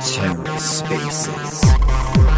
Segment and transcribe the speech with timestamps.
[0.00, 1.60] TerraSpaces.
[2.16, 2.35] Hello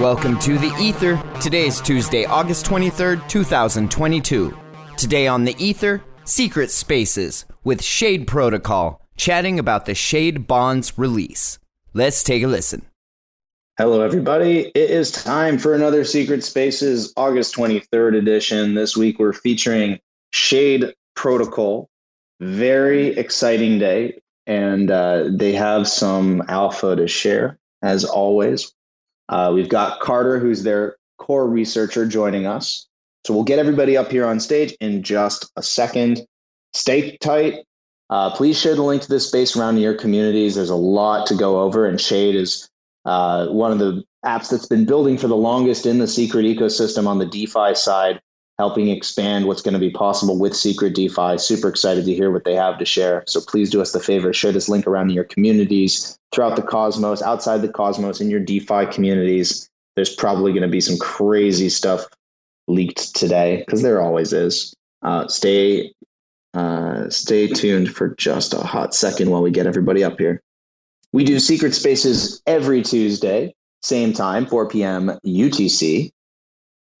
[0.00, 1.22] welcome to the Ether.
[1.42, 4.56] Today is Tuesday, August 23rd, 2022.
[4.96, 11.58] Today on the Ether, Secret Spaces with Shade Protocol, chatting about the Shade Bonds release.
[11.92, 12.86] Let's take a listen.
[13.76, 14.72] Hello, everybody.
[14.74, 18.74] It is time for another Secret Spaces August 23rd edition.
[18.74, 20.00] This week we're featuring
[20.32, 21.90] Shade Protocol.
[22.40, 28.72] Very exciting day, and uh, they have some alpha to share, as always.
[29.30, 32.86] Uh, we've got Carter, who's their core researcher, joining us.
[33.24, 36.26] So we'll get everybody up here on stage in just a second.
[36.74, 37.64] Stay tight.
[38.10, 40.56] Uh, please share the link to this space around your communities.
[40.56, 42.68] There's a lot to go over, and Shade is
[43.04, 47.06] uh, one of the apps that's been building for the longest in the secret ecosystem
[47.06, 48.20] on the DeFi side,
[48.60, 51.38] helping expand what's going to be possible with secret DeFi.
[51.38, 53.24] Super excited to hear what they have to share.
[53.26, 56.62] So please do us the favor, share this link around in your communities, throughout the
[56.62, 59.66] cosmos, outside the cosmos, in your DeFi communities.
[59.96, 62.04] There's probably going to be some crazy stuff
[62.68, 64.74] leaked today because there always is.
[65.00, 65.94] Uh, stay
[66.52, 70.42] uh, stay tuned for just a hot second while we get everybody up here.
[71.14, 75.18] We do secret spaces every Tuesday, same time, 4 p.m.
[75.24, 76.10] UTC.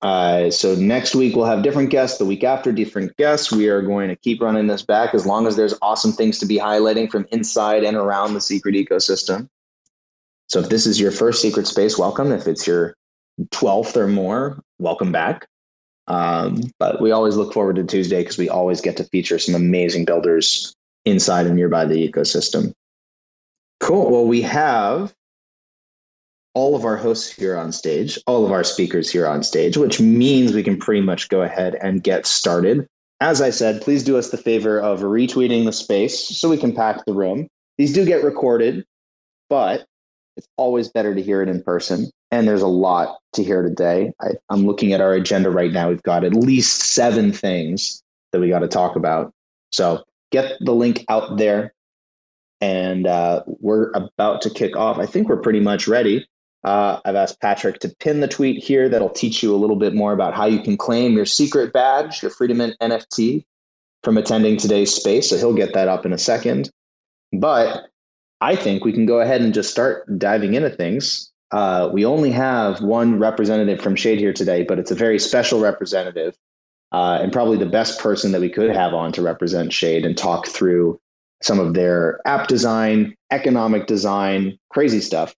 [0.02, 2.18] Uh, so next week we'll have different guests.
[2.18, 3.52] The week after, different guests.
[3.52, 6.46] We are going to keep running this back as long as there's awesome things to
[6.46, 9.48] be highlighting from inside and around the secret ecosystem.
[10.48, 12.32] So if this is your first secret space, welcome.
[12.32, 12.96] If it's your
[13.50, 15.46] 12th or more, welcome back.
[16.06, 19.54] Um, but we always look forward to Tuesday because we always get to feature some
[19.54, 20.74] amazing builders
[21.04, 22.72] inside and nearby the ecosystem.
[23.78, 24.10] Cool.
[24.10, 25.14] Well, we have
[26.60, 29.98] all of our hosts here on stage, all of our speakers here on stage, which
[29.98, 32.86] means we can pretty much go ahead and get started.
[33.22, 36.74] As I said, please do us the favor of retweeting the space so we can
[36.74, 37.48] pack the room.
[37.78, 38.84] These do get recorded,
[39.48, 39.86] but
[40.36, 42.10] it's always better to hear it in person.
[42.30, 44.12] And there's a lot to hear today.
[44.20, 45.88] I, am looking at our agenda right now.
[45.88, 49.32] We've got at least seven things that we got to talk about.
[49.72, 51.72] So get the link out there.
[52.60, 54.98] And uh, we're about to kick off.
[54.98, 56.26] I think we're pretty much ready.
[56.62, 59.94] Uh, I've asked Patrick to pin the tweet here that'll teach you a little bit
[59.94, 63.44] more about how you can claim your secret badge, your Freedom NFT
[64.02, 65.30] from attending today's space.
[65.30, 66.70] So he'll get that up in a second.
[67.32, 67.86] But
[68.40, 71.30] I think we can go ahead and just start diving into things.
[71.50, 75.60] Uh, we only have one representative from Shade here today, but it's a very special
[75.60, 76.36] representative
[76.92, 80.16] uh, and probably the best person that we could have on to represent Shade and
[80.16, 81.00] talk through
[81.42, 85.34] some of their app design, economic design, crazy stuff.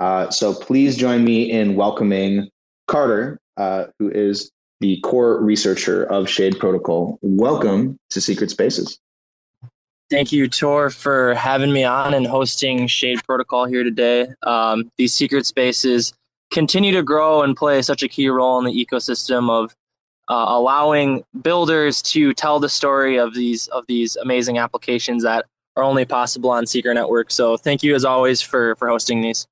[0.00, 2.48] Uh, so please join me in welcoming
[2.88, 4.50] Carter, uh, who is
[4.80, 7.18] the core researcher of Shade Protocol.
[7.20, 8.98] Welcome to Secret Spaces.
[10.08, 14.26] Thank you, Tor, for having me on and hosting Shade Protocol here today.
[14.42, 16.12] Um, these secret spaces
[16.50, 19.76] continue to grow and play such a key role in the ecosystem of
[20.28, 25.44] uh, allowing builders to tell the story of these of these amazing applications that
[25.76, 27.30] are only possible on Secret Network.
[27.30, 29.46] So, thank you as always for for hosting these.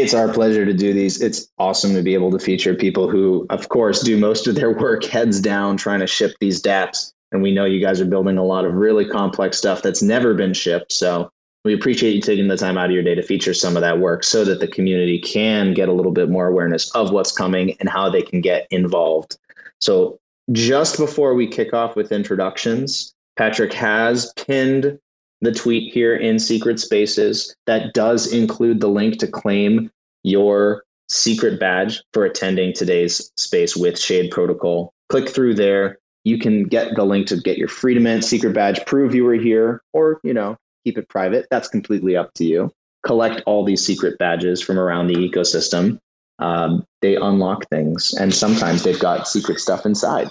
[0.00, 1.20] It's our pleasure to do these.
[1.20, 4.70] It's awesome to be able to feature people who, of course, do most of their
[4.78, 7.12] work heads down trying to ship these dApps.
[7.32, 10.34] And we know you guys are building a lot of really complex stuff that's never
[10.34, 10.92] been shipped.
[10.92, 11.30] So
[11.64, 13.98] we appreciate you taking the time out of your day to feature some of that
[13.98, 17.76] work so that the community can get a little bit more awareness of what's coming
[17.80, 19.36] and how they can get involved.
[19.80, 20.18] So
[20.52, 24.98] just before we kick off with introductions, Patrick has pinned
[25.40, 29.90] the tweet here in secret spaces that does include the link to claim
[30.24, 34.92] your secret badge for attending today's space with Shade Protocol.
[35.08, 35.98] Click through there.
[36.24, 39.34] You can get the link to get your Freedom Mint secret badge, prove you were
[39.34, 41.46] here, or, you know, keep it private.
[41.50, 42.70] That's completely up to you.
[43.06, 45.98] Collect all these secret badges from around the ecosystem.
[46.40, 50.28] Um, they unlock things, and sometimes they've got secret stuff inside.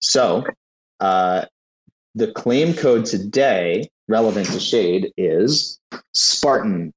[0.00, 0.44] So,
[0.98, 1.46] uh,
[2.14, 5.78] the claim code today relevant to Shade is
[6.12, 6.92] Spartan.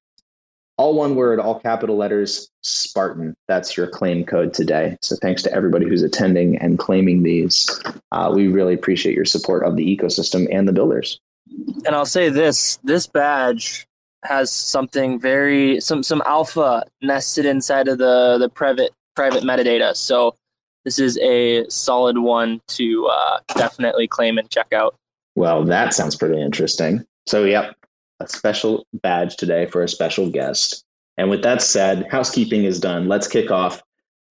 [0.77, 3.35] all one word, all capital letters, Spartan.
[3.47, 4.97] That's your claim code today.
[5.01, 7.69] So thanks to everybody who's attending and claiming these.
[8.11, 11.19] Uh, we really appreciate your support of the ecosystem and the builders.
[11.85, 13.85] And I'll say this: this badge
[14.23, 19.95] has something very some some alpha nested inside of the the private private metadata.
[19.95, 20.35] So
[20.85, 24.95] this is a solid one to uh, definitely claim and check out.
[25.35, 27.03] Well, that sounds pretty interesting.
[27.27, 27.75] So, yep,
[28.19, 30.83] a special badge today for a special guest.
[31.17, 33.07] And with that said, housekeeping is done.
[33.07, 33.81] Let's kick off.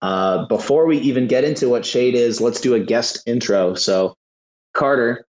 [0.01, 3.75] Uh, before we even get into what Shade is, let's do a guest intro.
[3.75, 4.15] So,
[4.75, 5.27] Carter,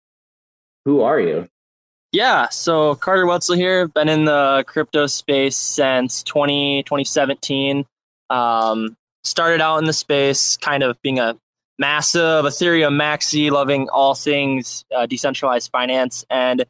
[0.84, 1.48] who are you?
[2.12, 3.88] Yeah, so Carter Woetzel here.
[3.88, 7.84] Been in the crypto space since 20, 2017.
[8.30, 11.36] Um, started out in the space kind of being a
[11.78, 16.24] massive Ethereum maxi, loving all things uh, decentralized finance.
[16.30, 16.64] And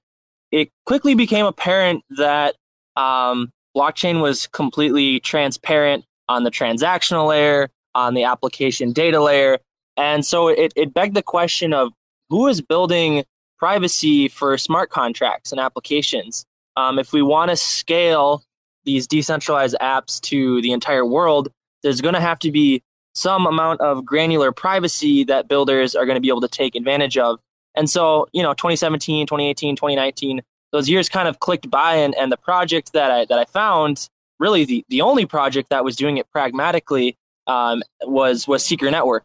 [0.50, 2.56] it quickly became apparent that
[2.96, 9.58] um, blockchain was completely transparent on the transactional layer, on the application data layer.
[9.96, 11.92] And so it, it begged the question of
[12.28, 13.24] who is building
[13.58, 16.44] privacy for smart contracts and applications?
[16.76, 18.42] Um, if we want to scale
[18.84, 21.48] these decentralized apps to the entire world,
[21.82, 22.82] there's going to have to be
[23.16, 27.16] some amount of granular privacy that builders are going to be able to take advantage
[27.16, 27.40] of.
[27.74, 32.30] And so, you know, 2017, 2018, 2019, those years kind of clicked by and, and
[32.30, 36.18] the project that I, that I found, really the, the only project that was doing
[36.18, 37.16] it pragmatically
[37.46, 39.24] um, was, was Secret Network.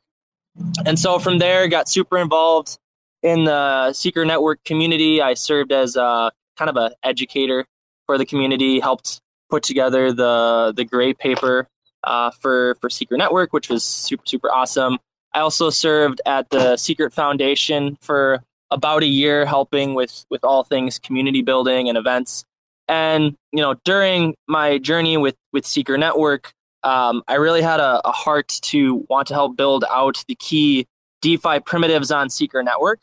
[0.85, 2.77] And so from there, got super involved
[3.23, 5.21] in the Secret Network community.
[5.21, 7.65] I served as a kind of an educator
[8.05, 11.67] for the community, helped put together the, the gray paper
[12.03, 14.99] uh, for for Secret Network, which was super super awesome.
[15.33, 20.63] I also served at the Secret Foundation for about a year, helping with with all
[20.63, 22.45] things community building and events.
[22.87, 26.53] And you know, during my journey with with Secret Network,
[26.83, 30.87] um, I really had a, a, heart to want to help build out the key
[31.21, 32.99] DeFi primitives on Secret Network.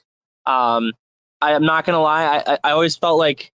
[0.46, 0.92] Um,
[1.40, 3.52] I am not gonna lie, I, I always felt like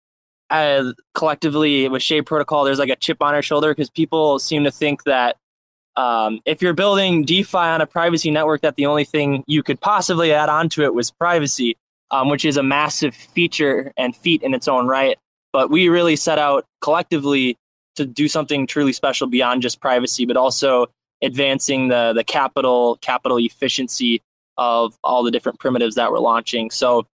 [0.52, 4.64] as collectively with Shade Protocol, there's like a chip on our shoulder because people seem
[4.64, 5.38] to think that
[5.96, 9.81] um, if you're building DeFi on a privacy network, that the only thing you could
[9.81, 11.76] possibly add on to it was privacy,
[12.10, 15.19] um, which is a massive feature and feat in its own right.
[15.52, 17.56] But we really set out collectively
[17.96, 20.87] to do something truly special beyond just privacy, but also
[21.22, 24.20] advancing the the capital capital efficiency
[24.58, 26.70] of all the different primitives that we're launching.
[26.70, 27.06] So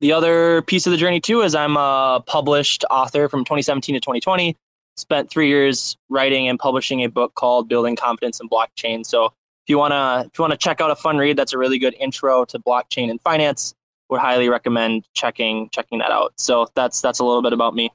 [0.00, 4.00] the other piece of the journey too is I'm a published author from 2017 to
[4.00, 4.56] 2020.
[4.96, 9.06] Spent three years writing and publishing a book called Building Confidence in Blockchain.
[9.06, 9.32] So if
[9.68, 12.44] you wanna if you wanna check out a fun read, that's a really good intro
[12.46, 13.74] to blockchain and finance.
[14.10, 16.32] Would highly recommend checking checking that out.
[16.38, 17.90] So that's that's a little bit about me.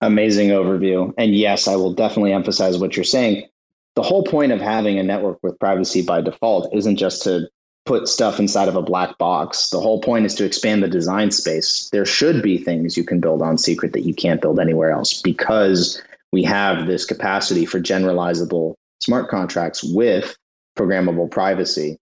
[0.00, 1.12] Amazing overview.
[1.18, 3.48] And yes, I will definitely emphasize what you're saying.
[3.94, 7.48] The whole point of having a network with privacy by default isn't just to
[7.86, 9.70] put stuff inside of a black box.
[9.70, 11.88] The whole point is to expand the design space.
[11.92, 15.22] There should be things you can build on secret that you can't build anywhere else
[15.22, 16.02] because
[16.32, 20.36] we have this capacity for generalizable smart contracts with
[20.76, 21.96] programmable privacy.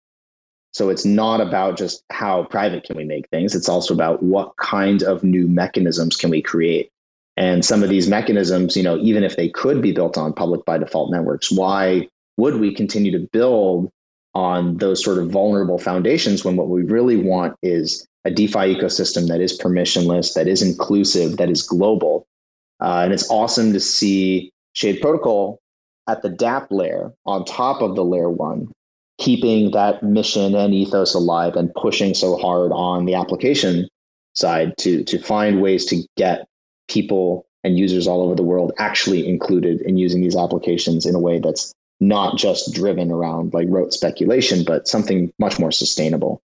[0.73, 4.57] So it's not about just how private can we make things, it's also about what
[4.57, 6.89] kind of new mechanisms can we create.
[7.37, 10.65] And some of these mechanisms, you know, even if they could be built on public
[10.65, 13.91] by default networks, why would we continue to build
[14.35, 19.29] on those sort of vulnerable foundations when what we really want is a DeFi ecosystem
[19.29, 22.27] that is permissionless, that is inclusive, that is global.
[22.81, 25.61] Uh, and it's awesome to see Shade Protocol
[26.09, 28.69] at the DApp layer on top of the layer one,
[29.19, 33.89] keeping that mission and ethos alive and pushing so hard on the application
[34.35, 36.47] side to, to find ways to get
[36.89, 41.21] people and users all over the world actually included in using these applications in a
[41.21, 46.43] way that's not just driven around like rote speculation, but something much more sustainable.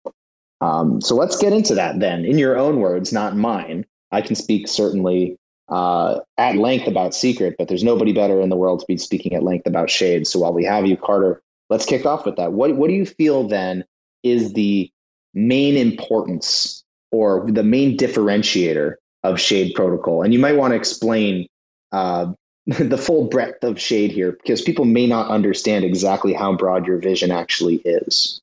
[0.60, 3.86] Um, so let's get into that then, in your own words, not mine.
[4.12, 5.38] I can speak certainly
[5.70, 9.32] uh, at length about Secret, but there's nobody better in the world to be speaking
[9.34, 10.26] at length about Shade.
[10.26, 12.52] So while we have you, Carter, let's kick off with that.
[12.52, 13.82] What What do you feel then
[14.22, 14.90] is the
[15.32, 20.22] main importance or the main differentiator of Shade Protocol?
[20.22, 21.48] And you might want to explain
[21.92, 22.32] uh,
[22.78, 26.98] the full breadth of shade here because people may not understand exactly how broad your
[26.98, 28.40] vision actually is.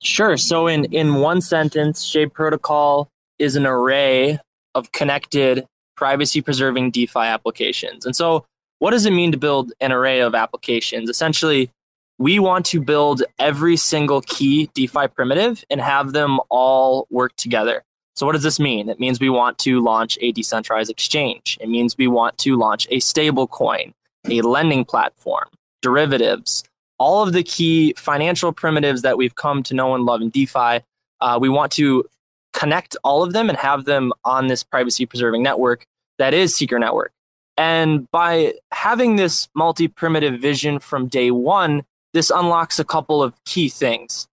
[0.00, 0.36] Sure.
[0.36, 3.08] So in in one sentence, Shade Protocol
[3.38, 4.38] is an array
[4.74, 8.06] of connected privacy preserving DeFi applications.
[8.06, 8.44] And so
[8.78, 11.10] what does it mean to build an array of applications?
[11.10, 11.70] Essentially,
[12.18, 17.84] we want to build every single key DeFi primitive and have them all work together.
[18.18, 18.88] So, what does this mean?
[18.88, 21.56] It means we want to launch a decentralized exchange.
[21.60, 23.94] It means we want to launch a stable coin.
[24.28, 25.48] a lending platform,
[25.82, 26.64] derivatives,
[26.98, 30.80] all of the key financial primitives that we've come to know and love in DeFi.
[31.20, 32.04] Uh, we want to
[32.52, 35.86] connect all of them and have them on this privacy preserving network
[36.18, 37.12] that is Secret Network.
[37.56, 41.84] And by having this multi primitive vision from day one,
[42.14, 44.26] this unlocks a couple of key things.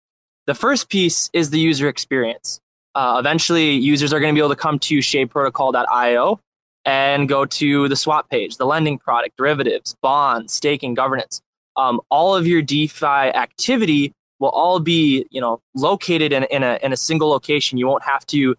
[0.48, 2.60] The first piece is the user experience.
[2.96, 6.40] Uh, eventually, users are going to be able to come to shadeprotocol.io
[6.86, 11.42] and go to the swap page, the lending product, derivatives, bonds, staking, governance.
[11.76, 16.80] Um, all of your DeFi activity will all be, you know, located in, in, a,
[16.82, 17.78] in a single location.
[17.78, 18.56] You won't have to,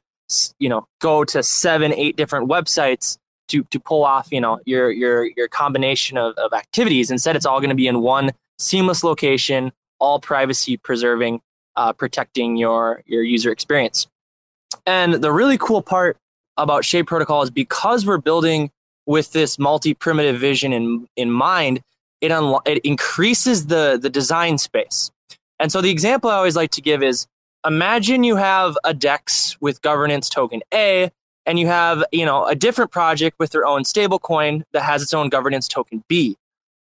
[0.58, 3.16] you know, go to seven, eight different websites
[3.48, 7.10] to, to pull off, you know, your, your, your combination of, of activities.
[7.10, 11.40] Instead, it's all going to be in one seamless location, all privacy preserving,
[11.76, 14.08] uh, protecting your, your user experience.
[14.86, 16.16] And the really cool part
[16.56, 18.70] about Shade Protocol is because we're building
[19.04, 21.80] with this multi-primitive vision in, in mind,
[22.20, 25.10] it, unlo- it increases the, the design space.
[25.58, 27.26] And so the example I always like to give is
[27.66, 31.10] imagine you have a DEX with governance token A,
[31.46, 35.14] and you have you know a different project with their own stablecoin that has its
[35.14, 36.36] own governance token B.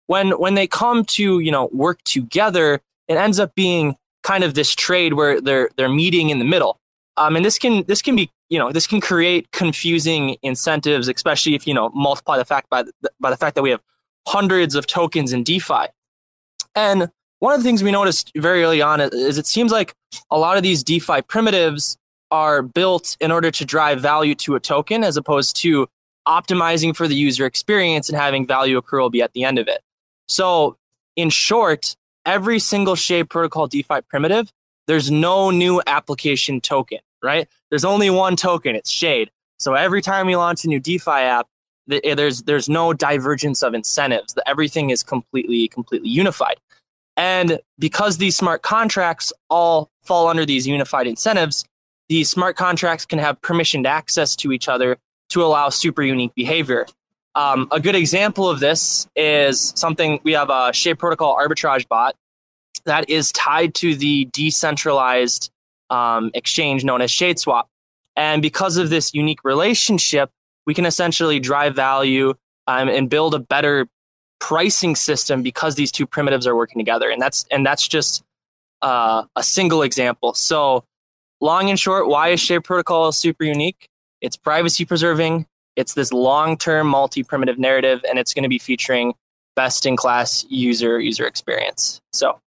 [0.06, 4.54] When when they come to you know work together, it ends up being kind of
[4.54, 6.78] this trade where they're they're meeting in the middle.
[7.16, 11.54] Um, and this can this can be you know this can create confusing incentives, especially
[11.54, 13.80] if you know multiply the fact by the, by the fact that we have
[14.26, 15.86] hundreds of tokens in DeFi.
[16.74, 19.94] And one of the things we noticed very early on is it seems like
[20.30, 21.96] a lot of these DeFi primitives
[22.30, 25.86] are built in order to drive value to a token as opposed to
[26.26, 29.80] optimizing for the user experience and having value accrual be at the end of it.
[30.28, 30.76] So,
[31.16, 34.50] in short, every single Shade Protocol DeFi primitive,
[34.86, 37.48] there's no new application token, right?
[37.70, 39.30] There's only one token, it's Shade.
[39.58, 41.46] So every time we launch a new DeFi app,
[41.90, 44.34] eh, there's there's no divergence of incentives.
[44.46, 46.56] Everything is completely completely unified.
[47.16, 51.64] And because these smart contracts all fall under these unified incentives,
[52.08, 54.98] these smart contracts can have permissioned access to each other
[55.28, 56.86] to allow super unique behavior.
[57.34, 62.14] Um, a good example of this is something we have a Shade Protocol arbitrage bot
[62.84, 65.50] that is tied to the decentralized
[65.90, 67.64] um, exchange known as ShadeSwap.
[68.16, 70.30] And because of this unique relationship,
[70.66, 72.34] we can essentially drive value
[72.66, 73.86] um, and build a better
[74.40, 77.08] pricing system because these two primitives are working together.
[77.10, 78.22] And that's and that's just
[78.82, 80.34] uh, a single example.
[80.34, 80.84] So
[81.40, 83.88] long and short, why is Shade Protocol super unique?
[84.20, 85.46] It's privacy preserving.
[85.74, 89.14] It's this long-term multi-primitive narrative, and it's going to be featuring
[89.56, 92.00] best-in-class user user experience.
[92.12, 92.38] So,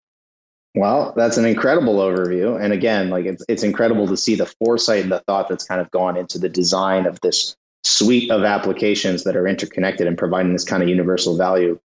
[0.75, 2.61] well, that's an incredible overview.
[2.61, 5.81] And again, like it's it's incredible to see the foresight and the thought that's kind
[5.81, 10.53] of gone into the design of this suite of applications that are interconnected and providing
[10.53, 11.79] this kind of universal value.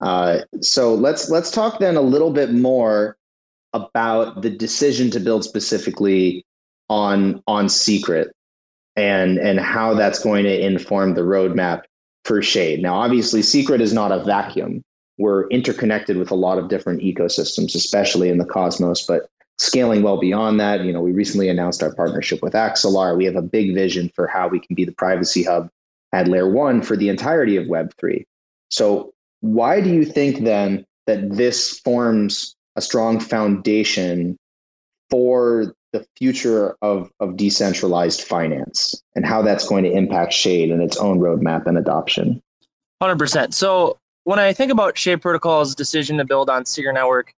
[0.00, 3.16] Uh, so let's let's talk then a little bit more
[3.72, 6.44] about the decision to build specifically
[6.88, 8.34] on on secret
[8.96, 11.82] and and how that's going to inform the roadmap
[12.24, 14.82] for shade now obviously secret is not a vacuum
[15.18, 20.18] we're interconnected with a lot of different ecosystems especially in the cosmos but scaling well
[20.18, 23.74] beyond that you know we recently announced our partnership with axelar we have a big
[23.74, 25.68] vision for how we can be the privacy hub
[26.12, 28.24] at layer one for the entirety of web 3
[28.70, 34.36] so why do you think then that this forms a strong foundation
[35.10, 40.82] for the future of, of decentralized finance and how that's going to impact Shade and
[40.82, 42.42] its own roadmap and adoption.
[43.02, 43.54] 100%.
[43.54, 47.32] So when I think about Shade Protocol's decision to build on Secret Network,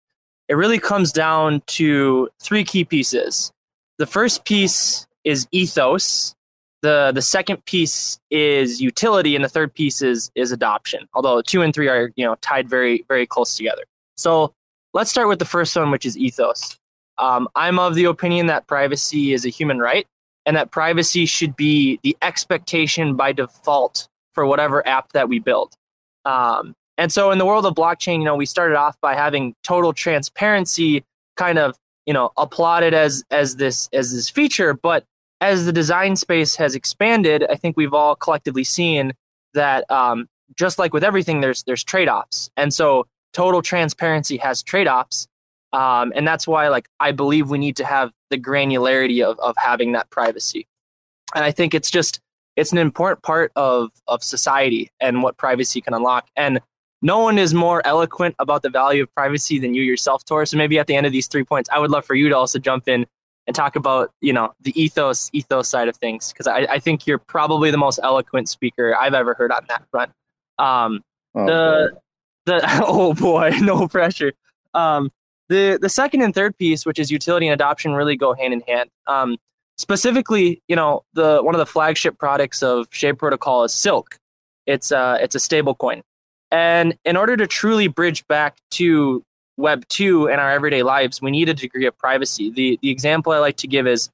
[0.48, 3.52] it really comes down to three key pieces.
[3.98, 6.34] The first piece is ethos.
[6.82, 11.08] The, the second piece is utility, and the third piece is, is adoption.
[11.14, 13.82] Although two and three are you know tied very very close together.
[14.16, 14.52] So
[14.94, 16.78] Let's start with the first one, which is ethos.
[17.18, 20.06] Um, I'm of the opinion that privacy is a human right
[20.46, 25.74] and that privacy should be the expectation by default for whatever app that we build.
[26.24, 29.54] Um, and so in the world of blockchain, you know, we started off by having
[29.62, 31.04] total transparency
[31.36, 35.04] kind of, you know, applauded as as this as this feature, but
[35.40, 39.12] as the design space has expanded, I think we've all collectively seen
[39.54, 42.50] that um, just like with everything, there's there's trade-offs.
[42.56, 45.28] And so total transparency has trade-offs.
[45.72, 49.54] Um, and that's why like i believe we need to have the granularity of, of
[49.56, 50.66] having that privacy.
[51.34, 52.20] And i think it's just
[52.56, 56.26] it's an important part of of society and what privacy can unlock.
[56.34, 56.60] And
[57.00, 60.56] no one is more eloquent about the value of privacy than you yourself tor so
[60.56, 62.58] maybe at the end of these three points i would love for you to also
[62.58, 63.06] jump in
[63.46, 67.06] and talk about you know the ethos ethos side of things because I, I think
[67.06, 70.12] you're probably the most eloquent speaker i've ever heard on that front
[70.58, 71.02] um,
[71.34, 71.98] oh, the
[72.48, 74.32] The oh boy, no pressure.
[74.74, 75.10] Um,
[75.48, 78.60] the the second and third piece, which is utility and adoption, really go hand in
[78.62, 78.90] hand.
[79.06, 79.36] Um,
[79.76, 84.18] specifically, you know, the one of the flagship products of Shade Protocol is Silk.
[84.66, 86.02] It's uh, it's a stable coin,
[86.50, 89.24] and in order to truly bridge back to
[89.56, 92.50] Web two in our everyday lives, we need a degree of privacy.
[92.50, 94.08] The the example I like to give is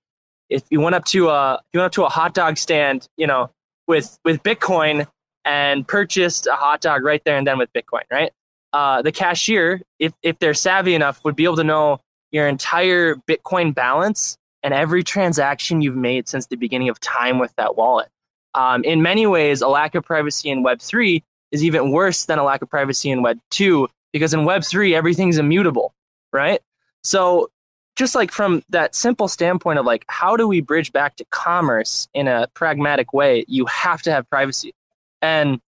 [0.49, 3.27] if you went up to a you went up to a hot dog stand, you
[3.27, 3.51] know,
[3.87, 5.07] with with Bitcoin
[5.45, 8.33] and purchased a hot dog right there and then with Bitcoin, right?
[8.73, 12.01] Uh, the cashier, if if they're savvy enough, would be able to know
[12.33, 17.55] your entire Bitcoin balance and every transaction you've made since the beginning of time with
[17.57, 18.09] that wallet.
[18.55, 21.23] Um, in many ways, a lack of privacy in Web three
[21.55, 24.95] is even worse than a lack of privacy in Web two because in Web three
[24.95, 25.95] everything's immutable,
[26.33, 26.61] right?
[27.03, 27.51] So
[27.97, 32.09] just like from that simple standpoint of like how do we bridge back to commerce
[32.13, 33.45] in a pragmatic way?
[33.47, 34.75] You have to have privacy.
[35.23, 35.61] And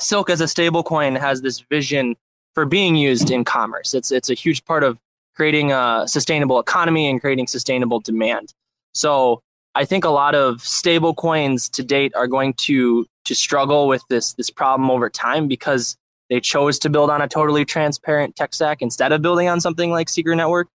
[0.00, 2.16] silk as a stable coin has this vision
[2.54, 3.94] for being used in commerce.
[3.94, 4.98] It's it's a huge part of
[5.36, 8.52] creating a sustainable economy and creating sustainable demand.
[8.94, 9.42] So
[9.76, 14.02] i think a lot of stable coins to date are going to to struggle with
[14.10, 15.96] this this problem over time because
[16.28, 19.90] they chose to build on a totally transparent tech stack instead of building on something
[19.90, 20.68] like secret network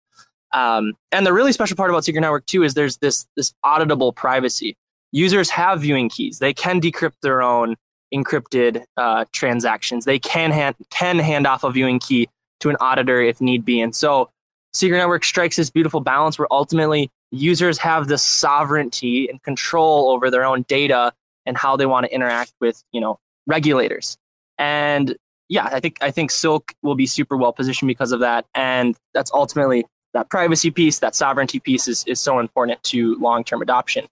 [0.55, 4.15] um, and the really special part about Secret Network too is there's this this auditable
[4.15, 4.77] privacy.
[5.11, 7.75] Users have viewing keys; they can decrypt their own
[8.13, 10.05] encrypted uh, transactions.
[10.05, 12.29] They can hand can hand off a viewing key
[12.61, 13.81] to an auditor if need be.
[13.81, 14.29] And so,
[14.73, 20.31] Secret Network strikes this beautiful balance where ultimately users have the sovereignty and control over
[20.31, 21.11] their own data
[21.45, 24.17] and how they want to interact with you know regulators.
[24.57, 25.15] And
[25.49, 28.95] yeah, I think I think Silk will be super well positioned because of that, and
[29.13, 29.85] that's ultimately
[30.15, 34.07] that privacy piece, that sovereignty piece is, is so important to long term adoption.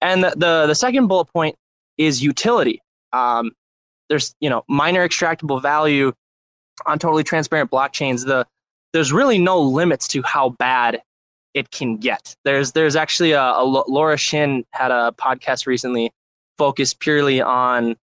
[0.00, 1.56] And the, the, the, second bullet point
[1.98, 2.80] is utility.
[3.12, 3.50] Um,
[4.08, 6.12] there's you know miner extractable value
[6.86, 8.24] on totally transparent blockchains.
[8.24, 8.46] The
[8.92, 11.02] there's really no limits to how bad
[11.54, 12.34] it can get.
[12.44, 16.12] There's there's actually a, a Laura Shin had a podcast recently
[16.58, 17.96] focused purely on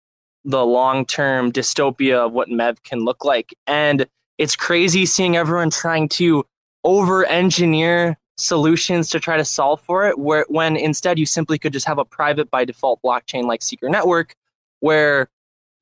[0.46, 4.06] the long term dystopia of what MEV can look like, and
[4.38, 6.46] it's crazy seeing everyone trying to
[6.84, 11.72] over engineer solutions to try to solve for it where when instead you simply could
[11.72, 14.34] just have a private by default blockchain like secret network
[14.80, 15.30] where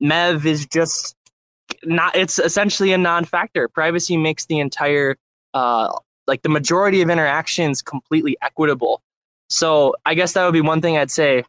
[0.02, 1.16] mev is just
[1.84, 3.68] not it's essentially a non-factor.
[3.68, 5.16] Privacy makes the entire
[5.54, 5.92] uh
[6.26, 9.02] like the majority of interactions completely equitable.
[9.48, 11.44] So i guess that would be one thing i'd say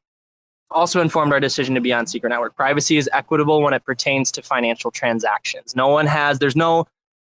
[0.72, 2.56] also informed our decision to be on secret network.
[2.56, 5.76] Privacy is equitable when it pertains to financial transactions.
[5.76, 6.88] No one has there's no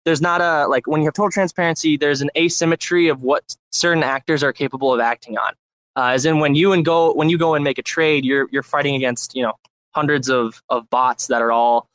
[0.05, 4.03] there's not a like when you have total transparency there's an asymmetry of what certain
[4.03, 5.53] actors are capable of acting on.
[5.97, 8.49] Uh, as in when you and go when you go and make a trade you're
[8.53, 9.55] you're fighting against you know
[9.95, 11.89] hundreds of of bots that are all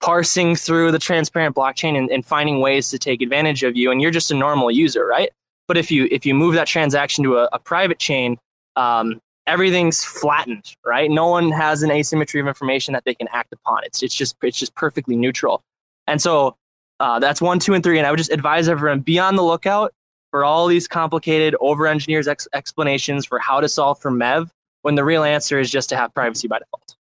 [0.00, 4.02] parsing through the transparent blockchain and, and finding ways to take advantage of you and
[4.02, 5.30] you're just a normal user right?
[5.68, 8.38] But if you if you move that transaction to a, a private chain
[8.76, 13.52] um, everything's flattened right no one has an asymmetry of information that they can act
[13.52, 15.62] upon it's it's just it's just perfectly neutral
[16.06, 16.56] and so
[17.00, 17.98] uh, that's one, two, and three.
[17.98, 19.92] And I would just advise everyone be on the lookout
[20.30, 24.50] for all these complicated, over engineered ex- explanations for how to solve for MEV
[24.82, 26.96] when the real answer is just to have privacy by default.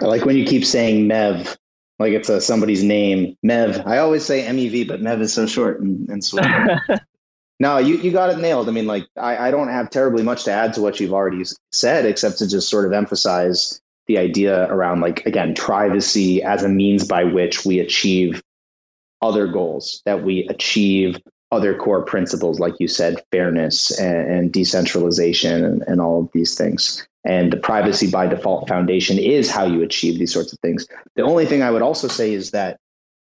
[0.00, 1.56] I like when you keep saying MEV,
[1.98, 3.36] like it's a, somebody's name.
[3.44, 3.86] MEV.
[3.86, 6.44] I always say MEV, but MEV is so short and, and sweet.
[7.60, 8.68] no, you, you got it nailed.
[8.68, 11.44] I mean, like, I, I don't have terribly much to add to what you've already
[11.70, 16.68] said, except to just sort of emphasize the idea around, like, again, privacy as a
[16.68, 18.42] means by which we achieve
[19.20, 21.20] other goals that we achieve
[21.52, 26.56] other core principles, like you said, fairness and, and decentralization and, and all of these
[26.56, 27.06] things.
[27.24, 30.88] And the privacy by default foundation is how you achieve these sorts of things.
[31.14, 32.80] The only thing I would also say is that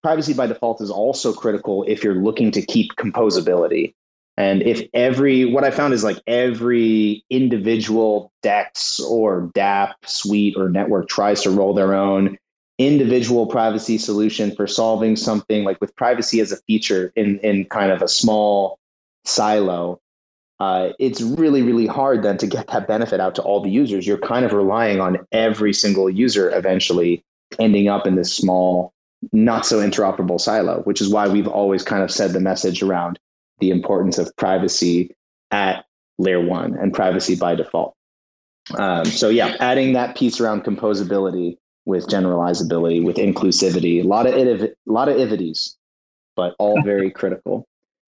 [0.03, 3.93] privacy by default is also critical if you're looking to keep composability.
[4.37, 10.69] And if every, what I found is like every individual DEX or DAP suite or
[10.69, 12.37] network tries to roll their own
[12.77, 17.91] individual privacy solution for solving something like with privacy as a feature in in kind
[17.91, 18.77] of a small
[19.25, 19.99] silo
[20.59, 24.07] uh, it's really really hard then to get that benefit out to all the users.
[24.07, 27.23] You're kind of relying on every single user eventually
[27.59, 28.93] ending up in this small
[29.33, 33.17] not so interoperable silo which is why we've always kind of said the message around
[33.59, 35.15] the importance of privacy
[35.51, 35.85] at
[36.17, 37.95] layer one and privacy by default
[38.77, 44.35] um, so yeah adding that piece around composability with generalizability, with inclusivity, a lot of
[44.35, 45.75] it, a lot of ivities,
[46.35, 47.65] but all very critical.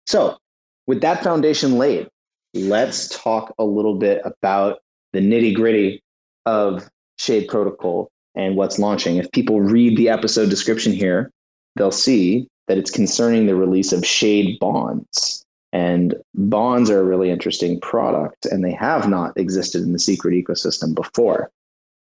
[0.06, 0.38] So,
[0.86, 2.08] with that foundation laid,
[2.54, 4.80] let's talk a little bit about
[5.12, 6.02] the nitty gritty
[6.46, 9.18] of Shade Protocol and what's launching.
[9.18, 11.32] If people read the episode description here,
[11.76, 15.46] they'll see that it's concerning the release of shade bonds.
[15.72, 20.34] And bonds are a really interesting product, and they have not existed in the secret
[20.34, 21.50] ecosystem before.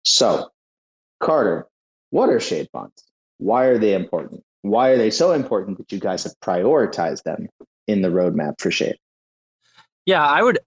[0.06, 0.52] So,
[1.20, 1.68] Carter,
[2.12, 3.04] what are shade bonds?
[3.40, 4.44] Why are they important?
[4.62, 7.50] Why are they so important that you guys have prioritized them
[7.88, 8.98] in the roadmap for shade?
[10.06, 10.60] Yeah, I would.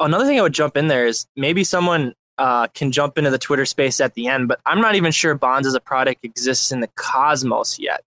[0.00, 3.38] Another thing I would jump in there is maybe someone uh, can jump into the
[3.38, 6.72] Twitter space at the end, but I'm not even sure Bonds as a product exists
[6.72, 8.04] in the cosmos yet.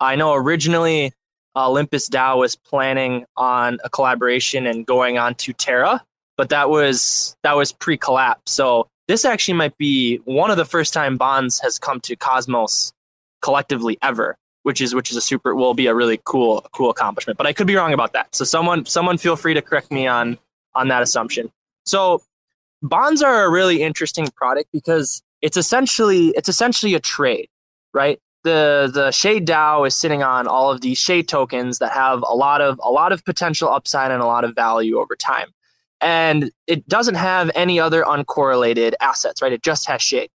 [0.00, 1.12] I know originally
[1.56, 6.04] uh, Olympus DAO was planning on a collaboration and going on to Terra,
[6.36, 8.52] but that was that was pre-collapse.
[8.52, 12.92] So this actually might be one of the first time Bonds has come to Cosmos
[13.42, 17.38] collectively ever, which is which is a super will be a really cool cool accomplishment.
[17.38, 18.34] But I could be wrong about that.
[18.34, 20.38] So someone someone feel free to correct me on
[20.74, 21.50] on that assumption.
[21.86, 22.22] So
[22.82, 27.48] bonds are a really interesting product because it's essentially it's essentially a trade,
[27.92, 28.20] right?
[28.44, 32.34] The the Shade DAO is sitting on all of these Shade tokens that have a
[32.34, 35.48] lot of a lot of potential upside and a lot of value over time.
[36.00, 39.52] And it doesn't have any other uncorrelated assets, right?
[39.52, 40.30] It just has Shade.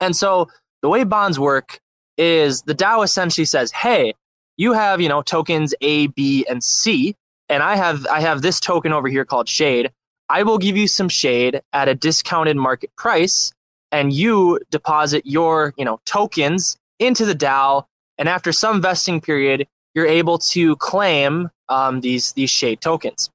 [0.00, 0.48] And so
[0.82, 1.80] the way bonds work
[2.18, 4.14] is the DAO essentially says, "Hey,
[4.56, 7.14] you have, you know, tokens A, B, and C,
[7.48, 9.90] and I have I have this token over here called Shade.
[10.28, 13.52] I will give you some shade at a discounted market price
[13.90, 17.84] and you deposit your, you know, tokens into the DAO
[18.18, 23.30] and after some vesting period, you're able to claim um, these these shade tokens.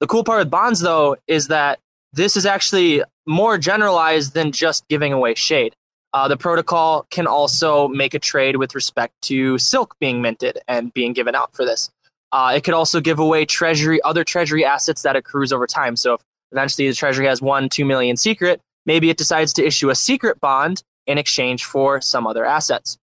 [0.00, 1.78] The cool part with bonds though is that
[2.12, 5.74] this is actually more generalized than just giving away shade.
[6.12, 10.92] Uh, the protocol can also make a trade with respect to silk being minted and
[10.92, 11.90] being given out for this.
[12.32, 15.96] Uh, it could also give away treasury, other treasury assets that accrues over time.
[15.96, 16.22] So if
[16.52, 18.60] Eventually, the Treasury has one, two million secret.
[18.84, 22.98] Maybe it decides to issue a secret bond in exchange for some other assets.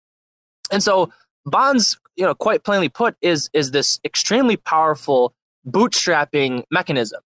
[0.72, 1.12] And so,
[1.46, 5.34] bonds, you know, quite plainly put, is is this extremely powerful
[5.68, 7.22] bootstrapping mechanism.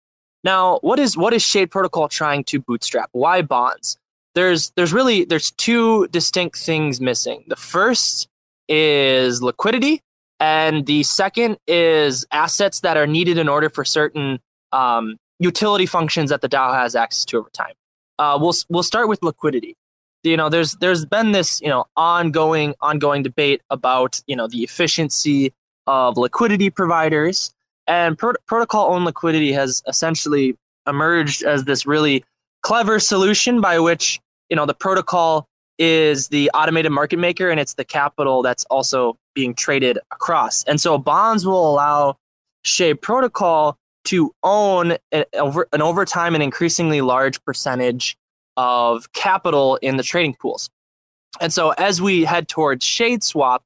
[0.43, 3.09] Now, what is what is Shade Protocol trying to bootstrap?
[3.11, 3.97] Why bonds?
[4.33, 7.43] There's there's really there's two distinct things missing.
[7.47, 8.27] The first
[8.67, 10.01] is liquidity,
[10.39, 14.39] and the second is assets that are needed in order for certain
[14.71, 17.73] um, utility functions that the DAO has access to over time.
[18.17, 19.75] Uh, we'll we'll start with liquidity.
[20.23, 24.63] You know, there's there's been this you know ongoing ongoing debate about you know the
[24.63, 25.53] efficiency
[25.87, 27.53] of liquidity providers,
[27.87, 30.55] and pro- protocol owned liquidity has essentially
[30.87, 32.23] emerged as this really
[32.61, 35.47] clever solution by which you know the protocol
[35.79, 40.63] is the automated market maker and it's the capital that's also being traded across.
[40.65, 42.17] And so bonds will allow
[42.63, 48.15] Shade Protocol to own an, over, an over time an increasingly large percentage
[48.57, 50.69] of capital in the trading pools.
[51.39, 53.63] And so as we head towards shade swap,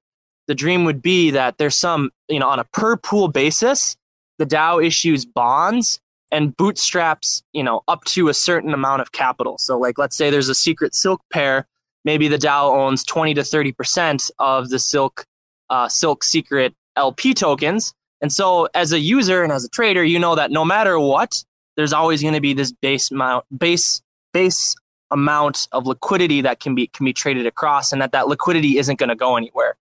[0.48, 3.98] the dream would be that there's some, you know, on a per pool basis,
[4.38, 6.00] the DAO issues bonds
[6.32, 9.58] and bootstraps, you know, up to a certain amount of capital.
[9.58, 11.66] So like let's say there's a secret silk pair,
[12.04, 15.26] maybe the DAO owns 20 to 30% of the silk
[15.70, 20.20] uh, silk secret LP tokens and so as a user and as a trader, you
[20.20, 21.44] know that no matter what,
[21.78, 24.02] there's always going to be this base amount base
[24.36, 24.76] base
[25.12, 29.00] amount of liquidity that can be can be traded across and that that liquidity isn't
[29.00, 29.76] going to go anywhere.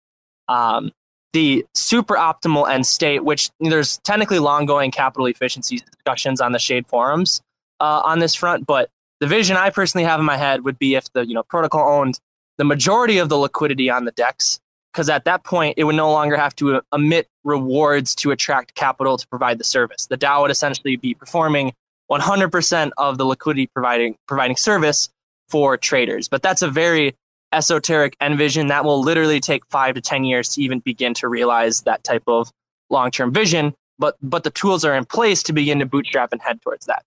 [0.49, 0.93] Um,
[1.33, 6.61] the super optimal end state, which there's technically long going capital efficiency discussions on the
[6.61, 7.43] Shade forums
[7.81, 10.95] uh, on this front, but the vision I personally have in my head would be
[10.95, 12.21] if the you know protocol owned
[12.59, 14.61] the majority of the liquidity on the DEX
[14.93, 19.17] because at that point it would no longer have to emit rewards to attract capital
[19.17, 20.07] to provide the service.
[20.07, 21.73] The DAO would essentially be performing
[22.11, 25.09] 100% of the liquidity providing providing service
[25.49, 26.29] for traders.
[26.29, 27.14] But that's a very
[27.53, 31.83] esoteric envision that will literally take 5 to 10 years to even begin to realize
[31.83, 32.51] that type of
[32.90, 36.61] long-term vision, but but the tools are in place to begin to bootstrap and head
[36.62, 37.05] towards that.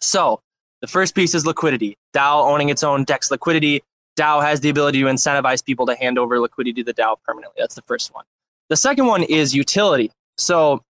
[0.00, 0.40] So,
[0.80, 1.96] the first piece is liquidity.
[2.14, 3.82] DAO owning its own DEX liquidity
[4.18, 7.56] DAO has the ability to incentivize people to hand over liquidity to the DAO permanently.
[7.58, 8.24] That's the first one.
[8.68, 10.10] The second one is utility.
[10.36, 10.82] So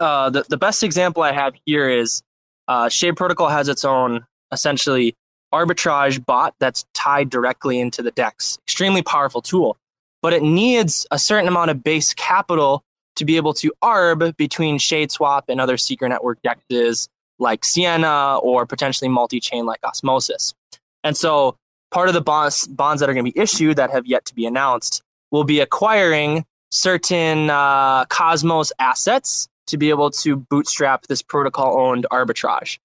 [0.00, 2.22] uh, the, the best example I have here is
[2.70, 5.16] uh, Shade Protocol has its own essentially
[5.52, 8.58] arbitrage bot that's tied directly into the DEX.
[8.64, 9.76] Extremely powerful tool,
[10.22, 12.84] but it needs a certain amount of base capital
[13.16, 17.08] to be able to arb between Shade Swap and other secret network DEXs
[17.40, 20.54] like Sienna or potentially multi chain like Osmosis.
[21.02, 21.56] And so
[21.90, 24.34] part of the bonds bonds that are going to be issued that have yet to
[24.34, 25.02] be announced
[25.32, 32.06] will be acquiring certain uh, Cosmos assets to be able to bootstrap this protocol owned
[32.10, 32.78] arbitrage.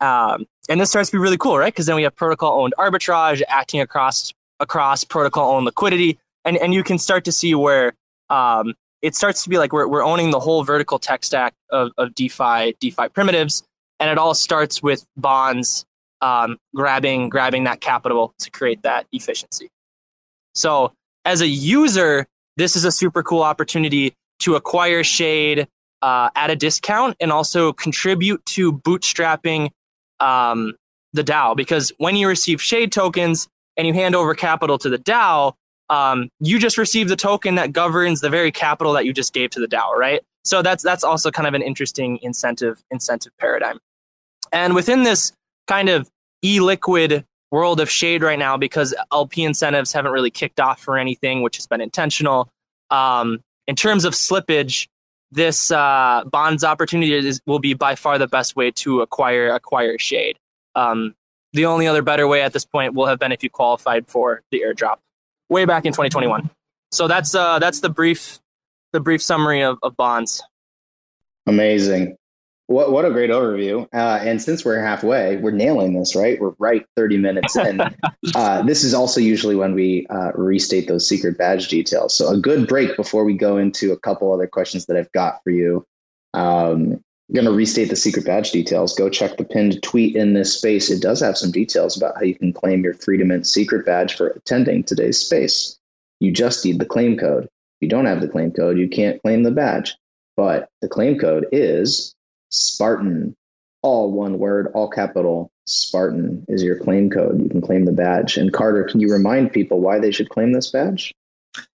[0.00, 1.72] Um, and this starts to be really cool, right?
[1.72, 6.74] Because then we have protocol owned arbitrage acting across across protocol owned liquidity, and and
[6.74, 7.92] you can start to see where
[8.30, 11.92] um, it starts to be like we're, we're owning the whole vertical tech stack of,
[11.98, 13.62] of DeFi, DeFi primitives.
[13.98, 15.84] And it all starts with bonds
[16.20, 19.68] um, grabbing, grabbing that capital to create that efficiency.
[20.54, 20.92] So
[21.24, 22.26] as a user,
[22.56, 25.68] this is a super cool opportunity to acquire Shade
[26.02, 29.70] uh, at a discount and also contribute to bootstrapping
[30.20, 30.74] um,
[31.12, 31.56] the DAO.
[31.56, 35.54] Because when you receive Shade tokens and you hand over capital to the DAO,
[35.88, 39.50] um, you just receive the token that governs the very capital that you just gave
[39.50, 40.20] to the DAO, right?
[40.44, 43.78] So that's that's also kind of an interesting incentive incentive paradigm.
[44.52, 45.32] And within this
[45.66, 46.08] kind of
[46.44, 51.42] illiquid world of shade right now, because LP incentives haven't really kicked off for anything,
[51.42, 52.48] which has been intentional.
[52.90, 54.88] Um, in terms of slippage,
[55.32, 59.98] this uh, bonds opportunity is, will be by far the best way to acquire acquire
[59.98, 60.36] shade.
[60.74, 61.14] Um,
[61.52, 64.42] the only other better way at this point will have been if you qualified for
[64.50, 64.96] the airdrop
[65.48, 66.50] way back in 2021.
[66.92, 68.40] So that's uh, that's the brief
[68.92, 70.42] the brief summary of, of bonds.
[71.46, 72.16] Amazing.
[72.70, 73.88] What what a great overview!
[73.92, 76.40] Uh, and since we're halfway, we're nailing this, right?
[76.40, 77.80] We're right thirty minutes in.
[78.36, 82.16] uh, this is also usually when we uh, restate those secret badge details.
[82.16, 85.42] So a good break before we go into a couple other questions that I've got
[85.42, 85.84] for you.
[86.32, 88.94] Um, I'm going to restate the secret badge details.
[88.94, 90.92] Go check the pinned tweet in this space.
[90.92, 94.16] It does have some details about how you can claim your Freedom Mint secret badge
[94.16, 95.76] for attending today's space.
[96.20, 97.46] You just need the claim code.
[97.46, 99.96] If you don't have the claim code, you can't claim the badge.
[100.36, 102.14] But the claim code is
[102.50, 103.36] Spartan,
[103.82, 105.50] all one word, all capital.
[105.66, 107.40] Spartan is your claim code.
[107.40, 108.36] You can claim the badge.
[108.36, 111.14] And Carter, can you remind people why they should claim this badge?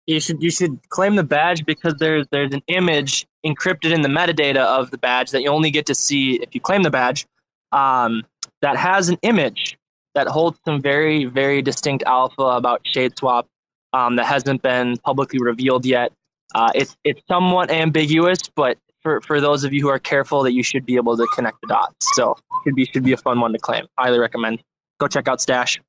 [0.07, 4.09] You should you should claim the badge because there's there's an image encrypted in the
[4.09, 7.27] metadata of the badge that you only get to see if you claim the badge.
[7.71, 8.23] Um,
[8.61, 9.77] that has an image
[10.15, 13.45] that holds some very very distinct alpha about ShadeSwap
[13.93, 16.11] um, that hasn't been publicly revealed yet.
[16.55, 20.53] Uh, it's it's somewhat ambiguous, but for, for those of you who are careful that
[20.53, 22.07] you should be able to connect the dots.
[22.13, 23.85] So should be should be a fun one to claim.
[23.97, 24.63] Highly recommend.
[24.99, 25.79] Go check out Stashh.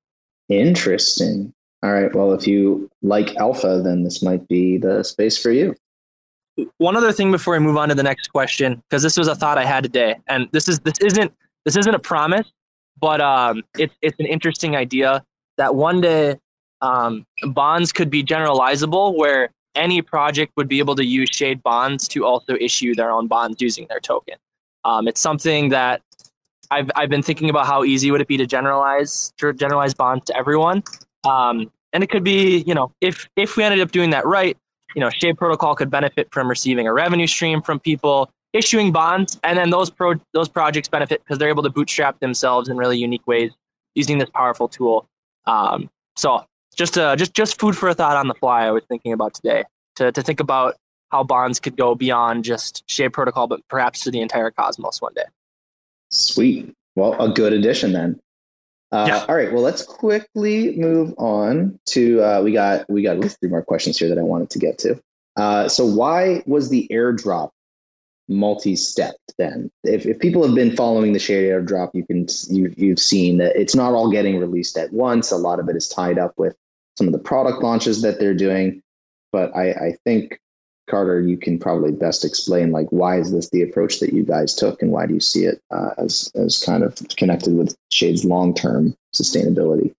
[0.48, 1.52] Interesting.
[1.82, 2.14] All right.
[2.14, 5.74] Well, if you like alpha, then this might be the space for you.
[6.78, 9.34] One other thing before I move on to the next question, because this was a
[9.34, 11.32] thought I had today, and this is this isn't
[11.64, 12.52] this isn't a promise,
[13.00, 15.24] but um, it's it's an interesting idea
[15.56, 16.38] that one day
[16.82, 22.08] um, bonds could be generalizable, where any project would be able to use Shade bonds
[22.08, 24.34] to also issue their own bonds using their token.
[24.84, 26.02] Um, it's something that
[26.70, 30.24] I've I've been thinking about how easy would it be to generalize to generalize bonds
[30.26, 30.82] to everyone.
[31.24, 34.56] Um, and it could be, you know, if if we ended up doing that right,
[34.94, 39.38] you know, Shade Protocol could benefit from receiving a revenue stream from people issuing bonds,
[39.44, 42.98] and then those pro those projects benefit because they're able to bootstrap themselves in really
[42.98, 43.52] unique ways
[43.94, 45.06] using this powerful tool.
[45.46, 48.66] Um, so just uh, just just food for a thought on the fly.
[48.66, 49.64] I was thinking about today
[49.96, 50.76] to to think about
[51.10, 55.12] how bonds could go beyond just Shade Protocol, but perhaps to the entire cosmos one
[55.14, 55.24] day.
[56.10, 56.74] Sweet.
[56.96, 58.20] Well, a good addition then.
[58.90, 59.24] Uh, yeah.
[59.28, 59.52] All right.
[59.52, 63.62] Well, let's quickly move on to uh, we got we got at least three more
[63.62, 65.00] questions here that I wanted to get to.
[65.36, 67.50] Uh, so, why was the airdrop
[68.28, 69.34] multi-stepped?
[69.38, 73.38] Then, if, if people have been following the shade airdrop, you can you you've seen
[73.38, 75.30] that it's not all getting released at once.
[75.30, 76.54] A lot of it is tied up with
[76.96, 78.82] some of the product launches that they're doing.
[79.32, 80.38] But I, I think
[80.90, 84.54] Carter, you can probably best explain like why is this the approach that you guys
[84.54, 88.24] took, and why do you see it uh, as as kind of connected with Shade's
[88.24, 89.94] long term sustainability?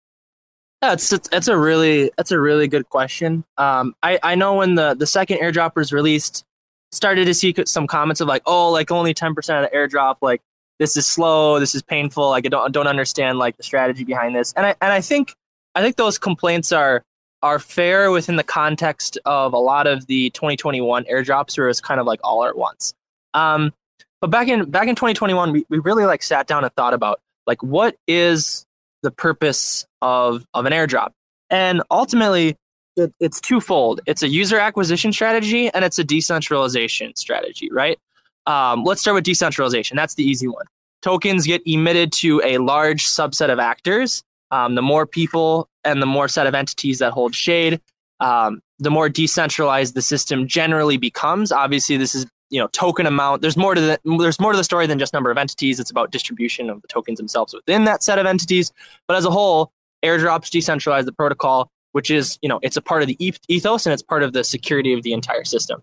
[0.83, 3.45] Yeah, it's, it's a really that's a really good question.
[3.57, 6.45] Um, I I know when the the second airdrop was released,
[6.91, 10.17] started to see some comments of like, oh, like only ten percent of the airdrop,
[10.21, 10.43] like
[10.81, 14.35] this is slow, this is painful, like I don't don't understand like the strategy behind
[14.35, 15.37] this, and I and I think
[15.75, 17.05] I think those complaints are
[17.43, 21.99] are fair within the context of a lot of the 2021 airdrops where it's kind
[21.99, 22.95] of like all at once.
[23.35, 23.73] Um,
[24.21, 27.21] but back in back in 2021, we, we really like sat down and thought about
[27.47, 28.65] like what is
[29.03, 31.13] the purpose of of an airdrop,
[31.51, 32.57] and ultimately
[32.97, 34.01] it, it's twofold.
[34.07, 37.99] It's a user acquisition strategy and it's a decentralization strategy, right?
[38.47, 39.97] Um, let's start with decentralization.
[39.97, 40.67] That's the easy one.
[41.01, 44.23] Tokens get emitted to a large subset of actors.
[44.53, 47.81] Um, the more people and the more set of entities that hold shade,
[48.21, 51.51] um, the more decentralized the system generally becomes.
[51.51, 53.43] Obviously, this is you know token amount.
[53.43, 55.81] There's more to the there's more to the story than just number of entities.
[55.81, 58.73] It's about distribution of the tokens themselves within that set of entities.
[59.09, 59.73] But as a whole,
[60.05, 63.17] airdrops decentralize the protocol, which is you know it's a part of the
[63.49, 65.83] ethos and it's part of the security of the entire system.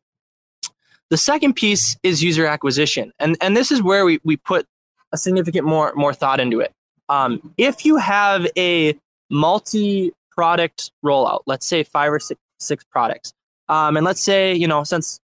[1.10, 4.68] The second piece is user acquisition, and and this is where we we put
[5.12, 6.72] a significant more more thought into it.
[7.10, 8.96] Um, if you have a
[9.30, 13.34] multi product rollout, let's say five or six, six products,
[13.68, 15.20] Um, and let's say, you know, since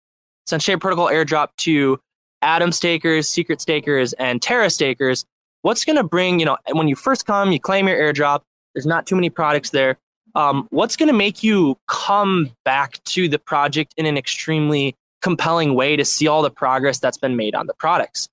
[0.47, 2.01] since Shade Protocol airdrop to
[2.43, 5.25] Atom stakers, secret stakers, and Terra stakers,
[5.63, 8.41] what's going to bring, you know, when you first come, you claim your airdrop,
[8.75, 9.99] there's not too many products there.
[10.35, 15.75] Um, what's going to make you come back to the project in an extremely compelling
[15.75, 18.29] way to see all the progress that's been made on the products?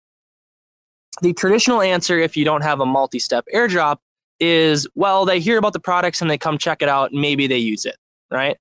[1.22, 3.98] The traditional answer, if you don't have a multi step airdrop,
[4.40, 7.58] is well, they hear about the products and they come check it out, maybe they
[7.58, 7.98] use it,
[8.32, 8.58] right?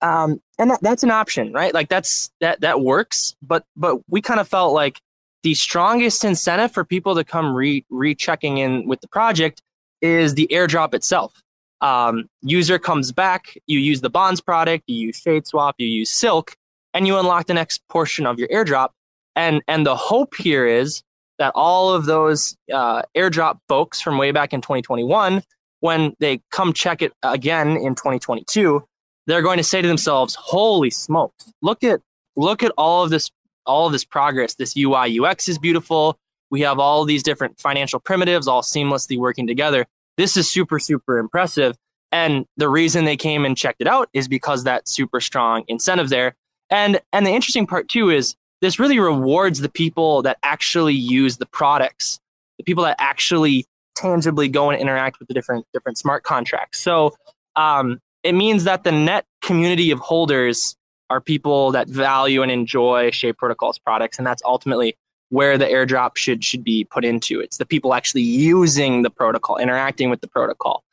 [0.00, 1.74] Um, and that, that's an option, right?
[1.74, 5.00] Like that's that that works, but but we kind of felt like
[5.42, 9.62] the strongest incentive for people to come re rechecking in with the project
[10.00, 11.42] is the airdrop itself.
[11.80, 16.10] Um, user comes back, you use the bonds product, you use Shade Swap, you use
[16.10, 16.56] Silk,
[16.92, 18.90] and you unlock the next portion of your airdrop.
[19.36, 21.02] And and the hope here is
[21.38, 25.42] that all of those uh, airdrop folks from way back in 2021,
[25.80, 28.84] when they come check it again in 2022,
[29.26, 31.52] they're going to say to themselves, "Holy smokes!
[31.62, 32.00] Look at
[32.36, 33.30] look at all of this
[33.66, 34.54] all of this progress.
[34.54, 36.18] This UI UX is beautiful.
[36.50, 39.86] We have all these different financial primitives all seamlessly working together.
[40.16, 41.76] This is super super impressive."
[42.10, 46.08] And the reason they came and checked it out is because that super strong incentive
[46.08, 46.34] there.
[46.70, 51.36] And and the interesting part too is this really rewards the people that actually use
[51.36, 52.18] the products,
[52.58, 56.78] the people that actually tangibly go and interact with the different different smart contracts.
[56.78, 57.14] So
[57.56, 60.76] um, it means that the net community of holders
[61.10, 64.96] are people that value and enjoy Shade Protocol's products, and that's ultimately
[65.30, 67.40] where the airdrop should should be put into.
[67.40, 70.84] It's the people actually using the protocol, interacting with the protocol.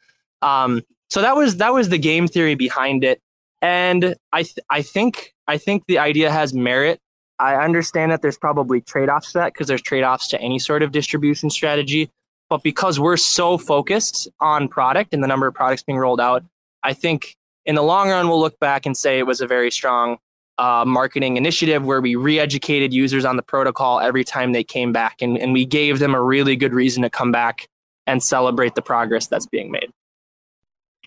[0.41, 3.21] Um, so that was that was the game theory behind it,
[3.61, 6.99] and I th- I think I think the idea has merit.
[7.39, 10.59] I understand that there's probably trade offs to that because there's trade offs to any
[10.59, 12.09] sort of distribution strategy.
[12.49, 16.43] But because we're so focused on product and the number of products being rolled out,
[16.83, 19.71] I think in the long run, we'll look back and say it was a very
[19.71, 20.17] strong
[20.57, 24.93] uh, marketing initiative where we re educated users on the protocol every time they came
[24.93, 25.21] back.
[25.21, 27.67] And, and we gave them a really good reason to come back
[28.07, 29.89] and celebrate the progress that's being made.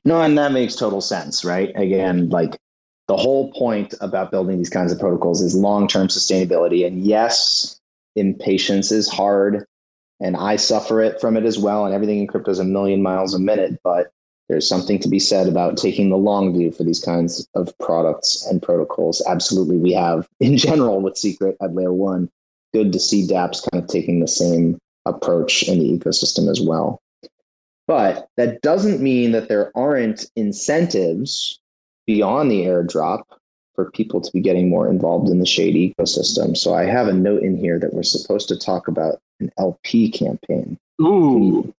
[0.04, 1.72] No, and that makes total sense, right?
[1.76, 2.56] Again, like
[3.08, 6.86] the whole point about building these kinds of protocols is long-term sustainability.
[6.86, 7.80] And yes
[8.16, 9.64] impatience is hard
[10.18, 13.00] and i suffer it from it as well and everything in crypto is a million
[13.00, 14.10] miles a minute but
[14.48, 18.46] there's something to be said about taking the long view for these kinds of products
[18.46, 19.22] and protocols.
[19.28, 22.30] Absolutely we have in general with secret at layer one.
[22.74, 27.00] Good to see dapps kind of taking the same approach in the ecosystem as well.
[27.86, 31.58] But that doesn't mean that there aren't incentives
[32.08, 33.22] beyond the airdrop
[33.74, 36.56] for people to be getting more involved in the Shade ecosystem.
[36.56, 40.10] So I have a note in here that we're supposed to talk about an LP
[40.10, 40.78] campaign.
[41.00, 41.04] Ooh.
[41.04, 41.74] Can you,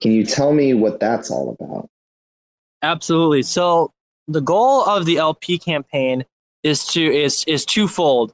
[0.00, 1.88] can you tell me what that's all about?
[2.82, 3.42] Absolutely.
[3.42, 3.92] So
[4.26, 6.24] the goal of the LP campaign
[6.62, 8.32] is to is is twofold.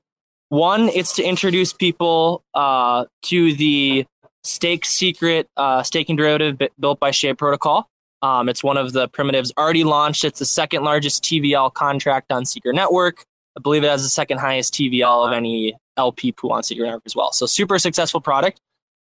[0.50, 4.06] One, it's to introduce people uh, to the
[4.44, 7.88] stake secret uh, staking derivative built by Shade Protocol.
[8.22, 10.24] Um, it's one of the primitives already launched.
[10.24, 13.24] It's the second largest TVL contract on Secret Network.
[13.56, 17.02] I believe it has the second highest TVL of any LP pool on Secret Network
[17.06, 17.32] as well.
[17.32, 18.60] So super successful product.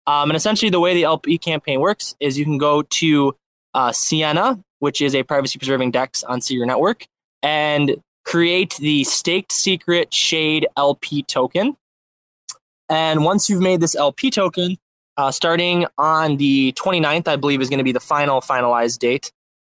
[0.07, 3.35] Um, and essentially, the way the LP campaign works is you can go to
[3.73, 7.07] uh, Sienna, which is a privacy preserving DEX on Secret Network,
[7.43, 11.77] and create the staked secret shade LP token.
[12.89, 14.77] And once you've made this LP token,
[15.17, 19.33] uh, starting on the 29th, I believe, is going to be the final finalized date.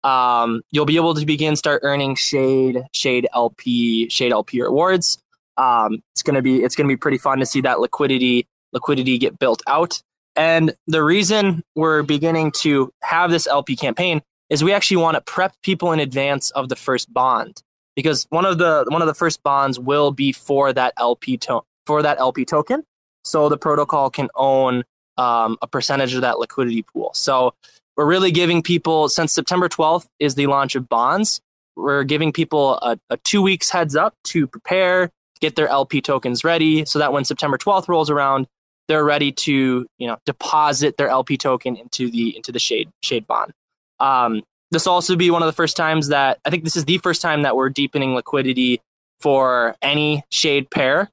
[0.03, 5.17] Um, you'll be able to begin start earning Shade Shade LP Shade LP rewards.
[5.57, 9.39] Um, it's gonna be it's gonna be pretty fun to see that liquidity liquidity get
[9.39, 10.03] built out.
[10.35, 14.21] And the reason we're beginning to have this LP campaign
[14.51, 17.63] is we actually want to prep people in advance of the first bond
[17.95, 21.61] because one of the one of the first bonds will be for that LP to-
[21.87, 22.83] for that LP token.
[23.23, 24.83] So the protocol can own
[25.17, 27.11] um, a percentage of that liquidity pool.
[27.13, 27.53] So
[27.95, 31.41] we're really giving people, since September 12th is the launch of bonds,
[31.75, 35.11] we're giving people a, a two weeks heads up to prepare,
[35.41, 38.47] get their LP tokens ready so that when September 12th rolls around,
[38.87, 43.25] they're ready to you know deposit their LP token into the into the shade shade
[43.27, 43.51] bond.
[43.99, 46.85] Um, this will also be one of the first times that I think this is
[46.85, 48.81] the first time that we're deepening liquidity
[49.21, 51.09] for any shade pair.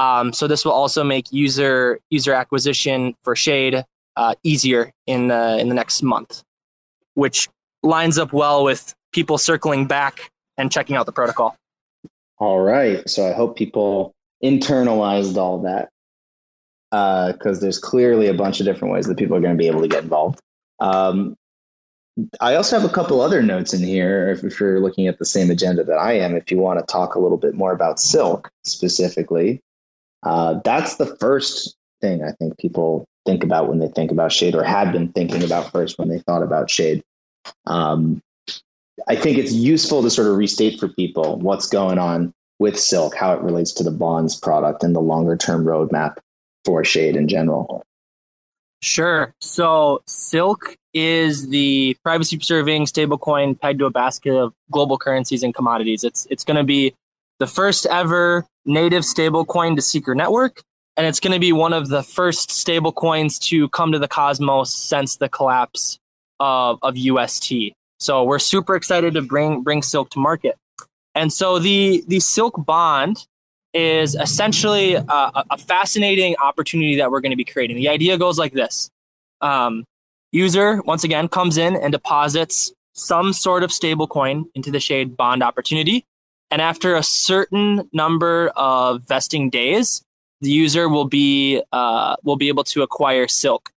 [0.00, 3.84] Um, so this will also make user user acquisition for Shade
[4.16, 6.42] uh, easier in the in the next month,
[7.14, 7.48] which
[7.82, 11.54] lines up well with people circling back and checking out the protocol.
[12.38, 13.06] All right.
[13.08, 15.90] So I hope people internalized all that
[16.90, 19.66] because uh, there's clearly a bunch of different ways that people are going to be
[19.66, 20.40] able to get involved.
[20.80, 21.36] Um,
[22.40, 25.26] I also have a couple other notes in here if, if you're looking at the
[25.26, 28.00] same agenda that I am, if you want to talk a little bit more about
[28.00, 29.60] silk specifically.
[30.22, 34.54] Uh, that's the first thing I think people think about when they think about shade
[34.54, 37.02] or had been thinking about first when they thought about shade.
[37.66, 38.20] Um,
[39.08, 43.14] I think it's useful to sort of restate for people what's going on with silk,
[43.14, 46.16] how it relates to the bonds product and the longer term roadmap
[46.64, 47.82] for shade in general.
[48.82, 49.34] Sure.
[49.40, 55.54] So silk is the privacy preserving stablecoin pegged to a basket of global currencies and
[55.54, 56.04] commodities.
[56.04, 56.94] It's it's going to be
[57.38, 60.62] the first ever native stablecoin to Secret Network,
[60.96, 64.72] and it's going to be one of the first stablecoins to come to the Cosmos
[64.72, 65.98] since the collapse
[66.38, 67.72] of, of UST.
[67.98, 70.56] So we're super excited to bring bring Silk to market.
[71.14, 73.26] And so the the Silk bond
[73.72, 75.04] is essentially a,
[75.50, 77.76] a fascinating opportunity that we're going to be creating.
[77.76, 78.90] The idea goes like this:
[79.40, 79.84] um,
[80.32, 85.42] user once again comes in and deposits some sort of stablecoin into the Shade bond
[85.42, 86.04] opportunity,
[86.50, 90.02] and after a certain number of vesting days,
[90.40, 93.70] the user will be uh, will be able to acquire Silk.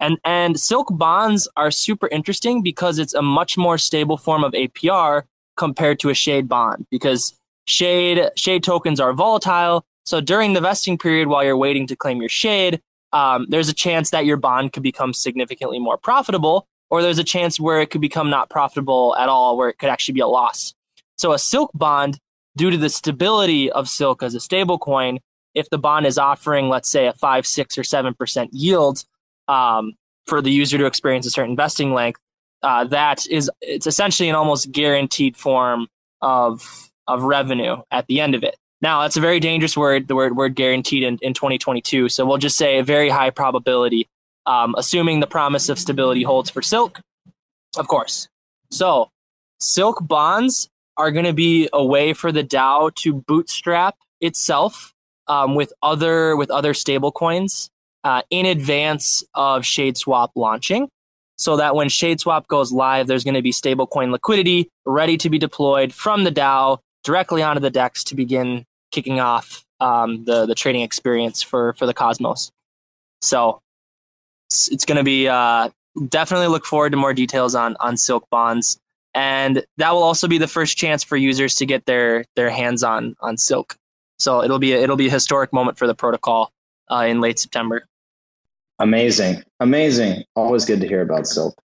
[0.00, 4.52] And and Silk bonds are super interesting because it's a much more stable form of
[4.52, 5.22] APR
[5.56, 7.34] compared to a Shade bond because
[7.66, 9.84] Shade Shade tokens are volatile.
[10.04, 12.80] So during the vesting period, while you're waiting to claim your Shade,
[13.12, 17.24] um, there's a chance that your bond could become significantly more profitable, or there's a
[17.24, 20.26] chance where it could become not profitable at all, where it could actually be a
[20.26, 20.74] loss.
[21.18, 22.18] So a Silk bond,
[22.56, 25.18] due to the stability of Silk as a stable coin,
[25.54, 29.04] if the bond is offering, let's say, a five, six, or seven percent yield
[29.48, 29.94] um,
[30.26, 32.20] for the user to experience a certain investing length,
[32.62, 35.88] uh, that is it's essentially an almost guaranteed form
[36.22, 38.56] of of revenue at the end of it.
[38.80, 42.08] Now that's a very dangerous word, the word word guaranteed in, in 2022.
[42.08, 44.06] So we'll just say a very high probability,
[44.46, 47.00] um, assuming the promise of stability holds for Silk,
[47.76, 48.28] of course.
[48.70, 49.10] So
[49.58, 50.68] Silk bonds
[50.98, 54.92] are going to be a way for the DAO to bootstrap itself
[55.28, 57.70] um, with other with other stable coins
[58.04, 60.88] uh, in advance of ShadeSwap launching,
[61.36, 65.38] so that when ShadeSwap goes live, there's going to be stablecoin liquidity ready to be
[65.38, 70.54] deployed from the DAO directly onto the DEX to begin kicking off um, the the
[70.54, 72.50] trading experience for for the Cosmos.
[73.22, 73.60] So
[74.50, 75.70] it's, it's going to be uh,
[76.08, 78.78] definitely look forward to more details on on Silk bonds,
[79.18, 82.84] and that will also be the first chance for users to get their their hands
[82.84, 83.76] on on Silk.
[84.20, 86.52] So it'll be a, it'll be a historic moment for the protocol
[86.88, 87.86] uh, in late September.
[88.78, 90.22] Amazing, amazing.
[90.36, 91.60] Always good to hear about Silk.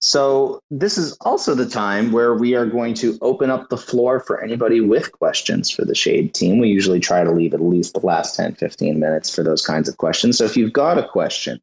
[0.00, 4.18] So this is also the time where we are going to open up the floor
[4.18, 6.58] for anybody with questions for the Shade team.
[6.58, 9.88] We usually try to leave at least the last 10, 15 minutes for those kinds
[9.88, 10.38] of questions.
[10.38, 11.60] So if you've got a question,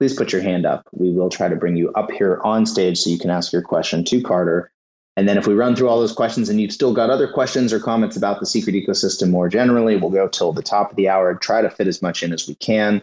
[0.00, 0.88] please put your hand up.
[0.92, 3.62] We will try to bring you up here on stage so you can ask your
[3.62, 4.72] question to Carter
[5.20, 7.74] and then if we run through all those questions and you've still got other questions
[7.74, 11.10] or comments about the secret ecosystem more generally, we'll go till the top of the
[11.10, 13.02] hour, and try to fit as much in as we can.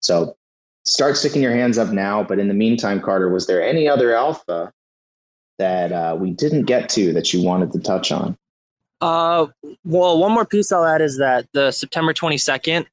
[0.00, 0.36] So
[0.84, 2.24] start sticking your hands up now.
[2.24, 4.72] But in the meantime, Carter, was there any other alpha
[5.58, 8.36] that uh, we didn't get to that you wanted to touch on?
[9.00, 9.46] Uh,
[9.84, 12.86] well, one more piece I'll add is that the September 22nd,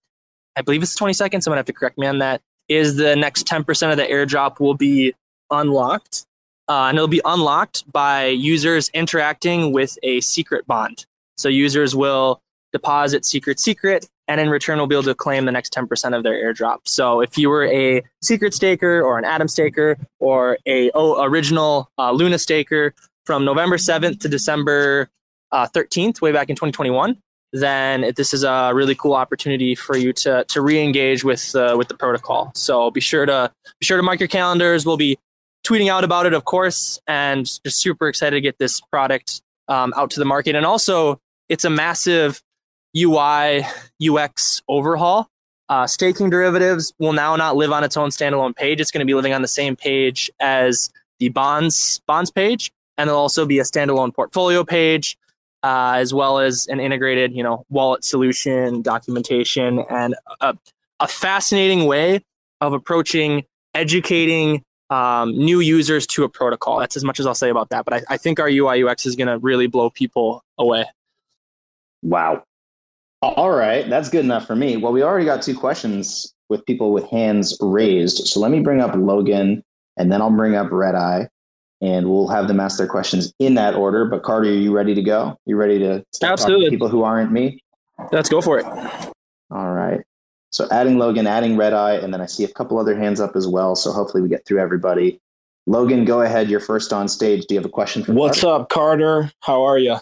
[0.55, 3.47] I believe it's the 22nd, someone have to correct me on that, is the next
[3.47, 5.13] 10% of the airdrop will be
[5.51, 6.25] unlocked
[6.69, 11.05] uh, and it'll be unlocked by users interacting with a secret bond.
[11.35, 12.41] So users will
[12.71, 16.21] deposit secret secret, and in return will be able to claim the next 10% of
[16.21, 16.81] their airdrop.
[16.85, 21.89] So if you were a secret staker or an Atom staker or a oh, original
[21.97, 22.93] uh, Luna staker
[23.25, 25.09] from November 7th to December
[25.51, 27.17] uh, 13th, way back in 2021,
[27.51, 31.87] then this is a really cool opportunity for you to to re-engage with uh, with
[31.87, 32.51] the protocol.
[32.55, 34.85] So be sure to be sure to mark your calendars.
[34.85, 35.17] We'll be
[35.65, 39.93] tweeting out about it, of course, and just super excited to get this product um,
[39.95, 40.55] out to the market.
[40.55, 42.41] And also, it's a massive
[42.97, 43.65] UI
[44.01, 45.27] UX overhaul.
[45.67, 48.81] Uh, staking derivatives will now not live on its own standalone page.
[48.81, 50.89] It's going to be living on the same page as
[51.19, 55.17] the bonds bonds page, and there'll also be a standalone portfolio page,
[55.63, 60.55] uh, as well as an integrated, you know, wallet solution, documentation, and a,
[60.99, 62.23] a fascinating way
[62.61, 63.43] of approaching
[63.73, 66.79] educating um, new users to a protocol.
[66.79, 67.85] That's as much as I'll say about that.
[67.85, 70.85] But I, I think our UI UX is going to really blow people away.
[72.01, 72.43] Wow.
[73.21, 73.87] All right.
[73.89, 74.77] That's good enough for me.
[74.77, 78.27] Well, we already got two questions with people with hands raised.
[78.27, 79.63] So let me bring up Logan
[79.97, 81.27] and then I'll bring up Red Eye
[81.81, 84.05] and we'll have them ask their questions in that order.
[84.05, 85.37] But Carter, are you ready to go?
[85.45, 86.65] You ready to Absolutely.
[86.65, 87.63] To people who aren't me?
[88.11, 88.65] Let's go for it.
[89.51, 90.01] All right.
[90.51, 93.35] So adding Logan, adding Red Eye, and then I see a couple other hands up
[93.35, 93.75] as well.
[93.75, 95.19] So hopefully we get through everybody.
[95.67, 96.49] Logan, go ahead.
[96.49, 97.45] You're first on stage.
[97.45, 98.63] Do you have a question for What's Carter?
[98.63, 99.31] up, Carter?
[99.41, 99.97] How are you?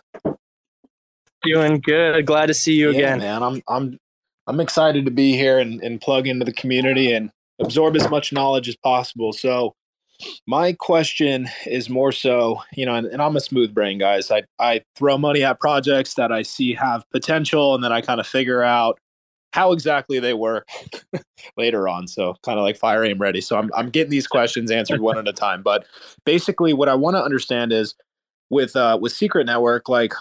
[1.44, 2.26] Doing good.
[2.26, 3.20] Glad to see you yeah, again.
[3.20, 3.44] man.
[3.44, 4.00] I'm I'm
[4.48, 8.32] I'm excited to be here and, and plug into the community and absorb as much
[8.32, 9.34] knowledge as possible.
[9.34, 9.76] So
[10.48, 14.32] my question is more so, you know, and, and, I'm a smooth brain, guys.
[14.32, 18.20] I, I throw money at projects that I see have potential and then I kind
[18.20, 19.00] of figure out
[19.54, 20.68] how exactly they work
[21.58, 22.08] later on.
[22.08, 23.42] So kind of like fire aim ready.
[23.42, 25.62] So I'm, I'm getting these questions answered one at a time.
[25.62, 25.86] But
[26.26, 27.96] basically what I want to understand is
[28.50, 30.14] with uh with secret network, like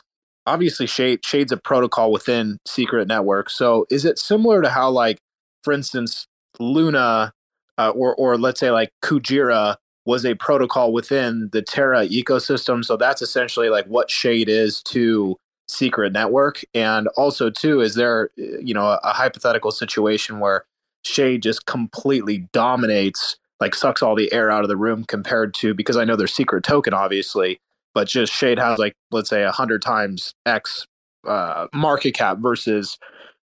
[0.46, 3.50] obviously shade shades a protocol within secret network.
[3.50, 5.18] So is it similar to how like,
[5.62, 6.26] for instance,
[6.58, 7.32] Luna
[7.78, 9.76] uh, or or let's say like Kujira
[10.06, 12.84] was a protocol within the Terra ecosystem.
[12.84, 15.36] So that's essentially like what Shade is to
[15.68, 16.62] Secret Network.
[16.74, 20.64] And also, too, is there you know a, a hypothetical situation where
[21.04, 25.74] Shade just completely dominates, like sucks all the air out of the room compared to
[25.74, 27.58] because I know there's secret token, obviously,
[27.94, 30.86] but just Shade has like let's say a hundred times X
[31.26, 32.96] uh, market cap versus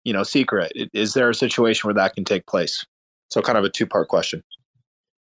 [0.04, 0.74] you know secret.
[0.94, 2.86] Is there a situation where that can take place?
[3.30, 4.44] So kind of a two part question.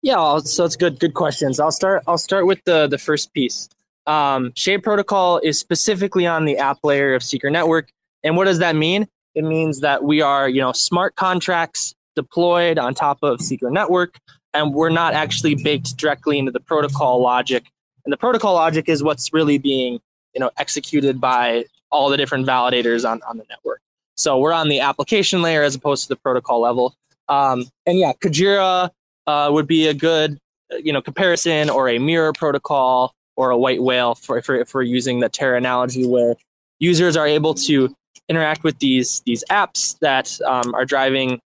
[0.06, 1.00] Yeah, so it's good.
[1.00, 1.58] Good questions.
[1.58, 2.04] I'll start.
[2.06, 3.68] I'll start with the the first piece.
[4.06, 7.88] Um, Shade Protocol is specifically on the app layer of Secret Network,
[8.22, 9.08] and what does that mean?
[9.34, 14.20] It means that we are, you know, smart contracts deployed on top of Secret Network,
[14.54, 17.64] and we're not actually baked directly into the protocol logic.
[18.04, 19.98] And the protocol logic is what's really being,
[20.34, 23.80] you know, executed by all the different validators on, on the network.
[24.16, 26.94] So we're on the application layer as opposed to the protocol level.
[27.28, 28.92] Um, and yeah, Kujira
[29.26, 30.38] uh, would be a good
[30.82, 35.20] you know comparison or a mirror protocol or a white whale for, if we're using
[35.20, 36.34] the Terra analogy where
[36.78, 37.94] users are able to
[38.28, 41.40] interact with these these apps that um, are driving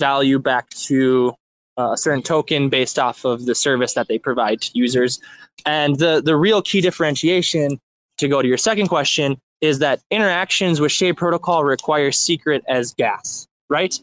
[0.00, 1.34] value back to
[1.78, 5.20] uh, a certain token based off of the service that they provide to users.
[5.66, 7.78] And the the real key differentiation
[8.18, 12.94] to go to your second question is that interactions with Shade Protocol require secret as
[12.94, 13.98] gas, right?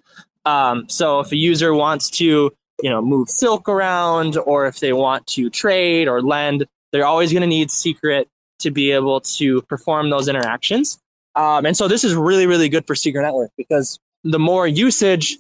[0.45, 2.51] Um, so if a user wants to
[2.81, 7.31] you know move silk around or if they want to trade or lend they're always
[7.31, 8.27] going to need secret
[8.59, 10.99] to be able to perform those interactions.
[11.35, 15.37] Um, and so this is really really good for secret network because the more usage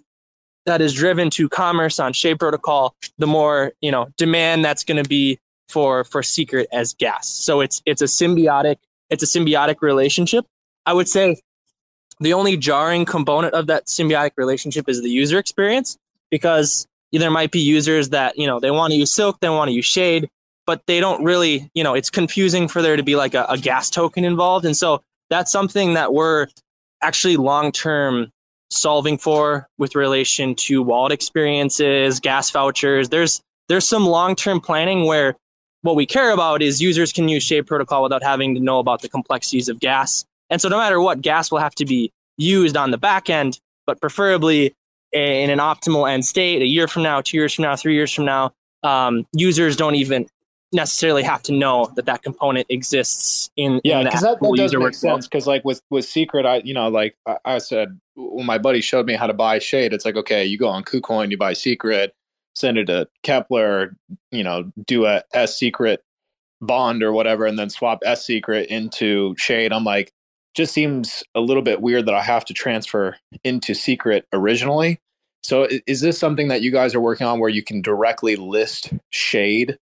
[0.65, 5.01] that is driven to commerce on shade protocol the more you know demand that's going
[5.01, 7.27] to be for for secret as gas.
[7.27, 8.77] So it's it's a symbiotic
[9.09, 10.45] it's a symbiotic relationship.
[10.85, 11.41] I would say
[12.19, 15.97] the only jarring component of that symbiotic relationship is the user experience
[16.29, 19.69] because there might be users that you know they want to use silk they want
[19.69, 20.29] to use shade
[20.69, 23.57] but they don't really you know it's confusing for there to be like a, a
[23.57, 24.65] gas token involved.
[24.65, 25.01] And so
[25.31, 26.45] that's something that we're
[27.01, 28.31] actually long term
[28.69, 33.09] solving for with relation to wallet experiences gas vouchers.
[33.09, 35.35] There's there's some long term planning where
[35.81, 39.01] what we care about is users can use shade protocol without having to know about
[39.01, 40.23] the complexities of gas.
[40.51, 43.59] And so no matter what gas will have to be used on the back end
[43.87, 44.75] but preferably
[45.11, 48.13] in an optimal end state a year from now, two years from now, three years
[48.13, 48.53] from now,
[48.83, 50.27] um, users don't even
[50.71, 54.93] necessarily have to know that that component exists in yeah because that, that does make
[54.93, 58.59] sense because like with with secret i you know like I, I, said when my
[58.59, 61.39] buddy showed me how to buy shade it's like okay you go on kucoin you
[61.39, 62.13] buy secret
[62.53, 63.95] send it to Keplr
[64.29, 66.03] you know do a s secret
[66.61, 69.71] bond or whatever and then swap s secret into shade.
[69.71, 70.11] I'm like
[70.55, 74.99] just seems a little bit weird that I have to transfer into secret originally.
[75.43, 78.91] So is this something that you guys are working on where you can directly list
[79.09, 79.77] shade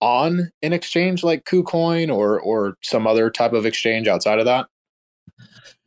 [0.00, 4.66] on an exchange like KuCoin or or some other type of exchange outside of that?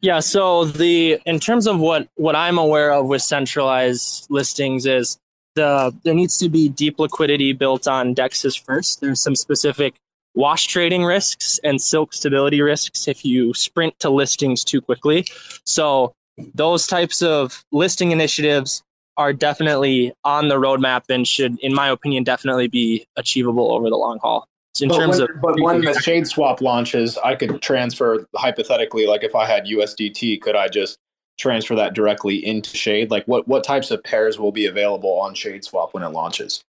[0.02, 5.18] Yeah, so the in terms of what what I'm aware of with centralized listings is
[5.56, 9.02] the there needs to be deep liquidity built on dexes first.
[9.02, 9.96] There's some specific
[10.36, 15.26] wash trading risks and silk stability risks if you sprint to listings too quickly.
[15.66, 16.14] So
[16.54, 18.84] those types of listing initiatives
[19.18, 23.96] are definitely on the roadmap and should, in my opinion, definitely be achievable over the
[23.96, 24.46] long haul.
[24.74, 28.28] So in but terms when, of but when the shade swap launches, I could transfer
[28.36, 30.98] hypothetically, like if I had USDT, could I just
[31.38, 33.10] transfer that directly into Shade?
[33.10, 36.62] Like what what types of pairs will be available on Shade Swap when it launches?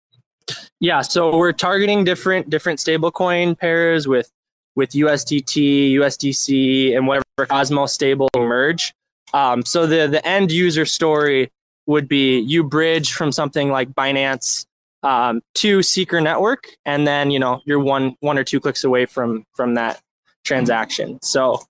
[0.79, 4.31] Yeah, so we're targeting different different stablecoin pairs with
[4.75, 8.93] with USDT, USDC, and whatever Cosmos stable merge.
[9.33, 11.51] Um, so the the end user story
[11.87, 14.65] would be you bridge from something like Binance
[15.03, 19.05] um, to Secret Network, and then you know you're one one or two clicks away
[19.05, 20.01] from from that
[20.43, 21.19] transaction.
[21.21, 21.63] So,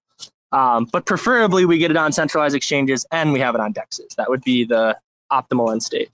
[0.51, 4.15] um, but preferably we get it on centralized exchanges and we have it on dexes.
[4.15, 4.97] That would be the
[5.31, 6.09] optimal end state.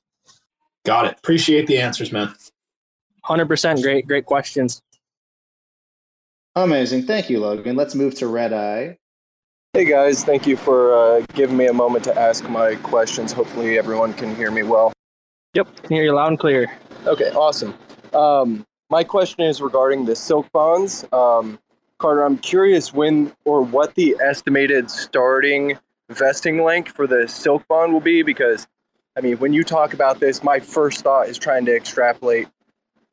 [0.86, 1.18] Got it.
[1.18, 2.34] Appreciate the answers, man.
[3.26, 4.82] 100% great, great questions.
[6.56, 7.04] Amazing.
[7.04, 7.76] Thank you, Logan.
[7.76, 8.98] Let's move to Red Eye.
[9.74, 13.32] Hey guys, thank you for uh, giving me a moment to ask my questions.
[13.32, 14.92] Hopefully, everyone can hear me well.
[15.54, 16.70] Yep, can hear you loud and clear.
[17.06, 17.74] Okay, awesome.
[18.14, 21.06] Um, my question is regarding the silk bonds.
[21.14, 21.58] Um,
[22.00, 25.80] Carter, I'm curious when or what the estimated starting
[26.10, 28.68] vesting length for the silk bond will be because,
[29.18, 32.48] I mean, when you talk about this, my first thought is trying to extrapolate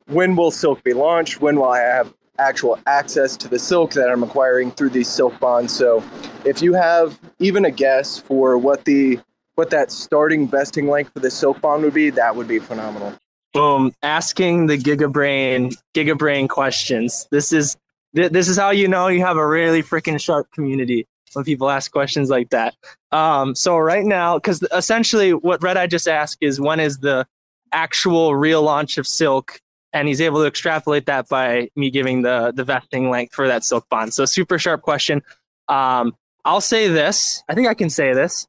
[0.07, 1.41] when will silk be launched?
[1.41, 5.39] When will I have actual access to the silk that I'm acquiring through these silk
[5.39, 5.75] bonds?
[5.75, 6.03] So,
[6.45, 9.19] if you have even a guess for what the
[9.55, 13.13] what that starting vesting length for the silk bond would be, that would be phenomenal.
[13.53, 13.93] Boom!
[14.01, 17.27] Asking the gigabrain gigabrain questions.
[17.29, 17.77] This is
[18.13, 21.91] this is how you know you have a really freaking sharp community when people ask
[21.91, 22.75] questions like that.
[23.11, 27.27] Um, so right now, because essentially what Red Eye just asked is when is the
[27.71, 29.59] actual real launch of Silk
[29.93, 33.63] and he's able to extrapolate that by me giving the the vesting length for that
[33.63, 34.13] silk bond.
[34.13, 35.23] So super sharp question.
[35.67, 36.15] Um,
[36.45, 37.43] I'll say this.
[37.49, 38.47] I think I can say this.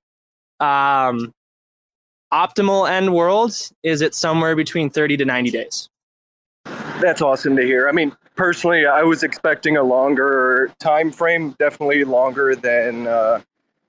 [0.59, 1.33] Um,
[2.33, 5.90] optimal end world is it somewhere between 30 to 90 days.
[7.01, 7.89] That's awesome to hear.
[7.89, 13.41] I mean, personally, I was expecting a longer time frame, definitely longer than uh,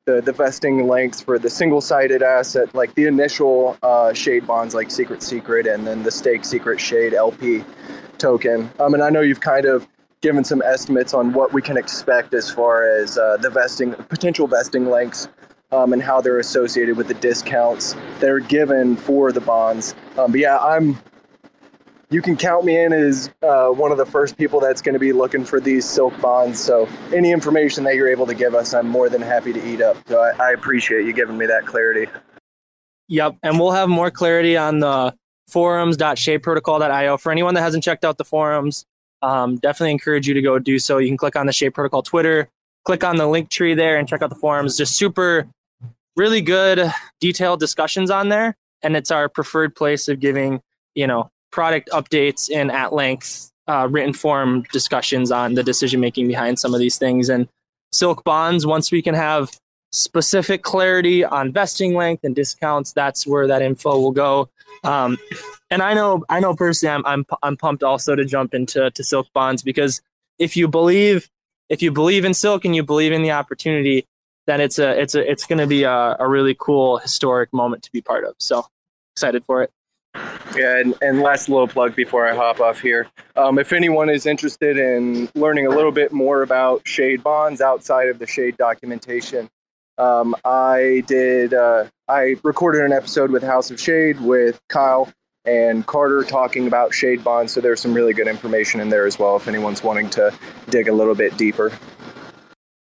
[0.05, 4.73] the, the vesting lengths for the single sided asset, like the initial uh, shade bonds
[4.73, 7.65] like Secret Secret and then the Stake Secret Shade LP
[8.17, 8.71] token.
[8.79, 9.87] Um, and I know you've kind of
[10.21, 14.47] given some estimates on what we can expect as far as uh, the vesting, potential
[14.47, 15.27] vesting lengths.
[15.73, 19.95] Um, and how they're associated with the discounts that are given for the bonds.
[20.17, 20.99] Um, but yeah, I'm
[22.11, 24.99] you can count me in as uh, one of the first people that's going to
[24.99, 26.59] be looking for these silk bonds.
[26.59, 29.81] So any information that you're able to give us, I'm more than happy to eat
[29.81, 29.97] up.
[30.09, 32.11] So I, I appreciate you giving me that clarity.
[33.07, 35.15] Yep, and we'll have more clarity on the
[35.47, 37.17] forums.shadeprotocol.io.
[37.17, 38.85] For anyone that hasn't checked out the forums,
[39.21, 40.97] um, definitely encourage you to go do so.
[40.97, 42.49] You can click on the Shade Protocol Twitter,
[42.83, 44.77] click on the link tree there, and check out the forums.
[44.77, 45.47] Just super,
[46.17, 46.91] really good,
[47.21, 50.61] detailed discussions on there, and it's our preferred place of giving
[50.95, 56.27] you know product updates and at length uh, written form discussions on the decision making
[56.27, 57.29] behind some of these things.
[57.29, 57.47] And
[57.91, 59.51] Silk bonds, once we can have
[59.91, 64.49] specific clarity on vesting length and discounts, that's where that info will go.
[64.83, 65.17] Um,
[65.69, 69.03] and I know, I know personally, I'm, I'm, I'm pumped also to jump into to
[69.03, 70.01] Silk bonds because
[70.39, 71.29] if you believe,
[71.69, 74.05] if you believe in Silk and you believe in the opportunity,
[74.47, 77.83] then it's a, it's a, it's going to be a, a really cool historic moment
[77.83, 78.35] to be part of.
[78.39, 78.65] So
[79.15, 79.71] excited for it.
[80.55, 83.07] Yeah, and, and last little plug before I hop off here.
[83.35, 88.09] Um, if anyone is interested in learning a little bit more about shade bonds outside
[88.09, 89.49] of the shade documentation,
[89.97, 91.53] um, I did.
[91.53, 95.11] Uh, I recorded an episode with House of Shade with Kyle
[95.45, 97.53] and Carter talking about shade bonds.
[97.53, 99.37] So there's some really good information in there as well.
[99.37, 100.33] If anyone's wanting to
[100.69, 101.71] dig a little bit deeper.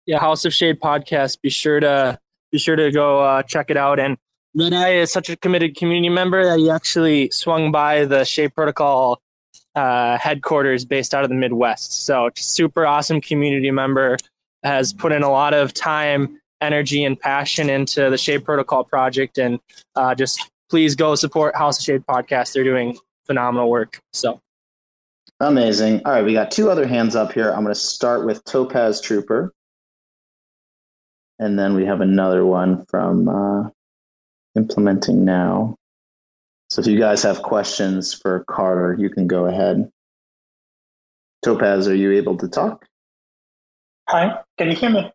[0.07, 1.41] Yeah, House of Shade podcast.
[1.41, 2.19] Be sure to
[2.51, 4.17] be sure to go uh, check it out and
[4.55, 9.21] Red is such a committed community member that he actually swung by the Shade Protocol
[9.77, 12.05] uh, headquarters based out of the Midwest.
[12.05, 14.17] So, super awesome community member
[14.65, 19.39] has put in a lot of time, energy, and passion into the Shade Protocol project.
[19.39, 19.61] And
[19.95, 22.53] uh, just please go support House of Shade podcast.
[22.53, 24.01] They're doing phenomenal work.
[24.13, 24.41] So,
[25.39, 26.03] amazing.
[26.05, 27.51] All right, we got two other hands up here.
[27.51, 29.53] I'm going to start with Topaz Trooper.
[31.39, 33.71] And then we have another one from uh,
[34.57, 35.77] implementing now.
[36.69, 39.91] So if you guys have questions for Carter, you can go ahead.
[41.43, 42.87] Topaz, are you able to talk?
[44.09, 45.13] Hi, can you hear me?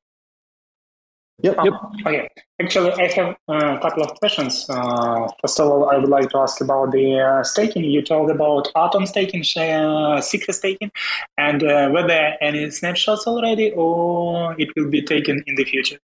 [1.43, 1.57] Yep.
[1.63, 1.73] yep.
[2.05, 2.29] Okay.
[2.61, 4.65] Actually, I have a couple of questions.
[4.69, 7.83] Uh, first of all, I would like to ask about the uh, staking.
[7.83, 10.91] You told about Atom staking, uh, secret staking,
[11.37, 15.97] and uh, were there any snapshots already, or it will be taken in the future?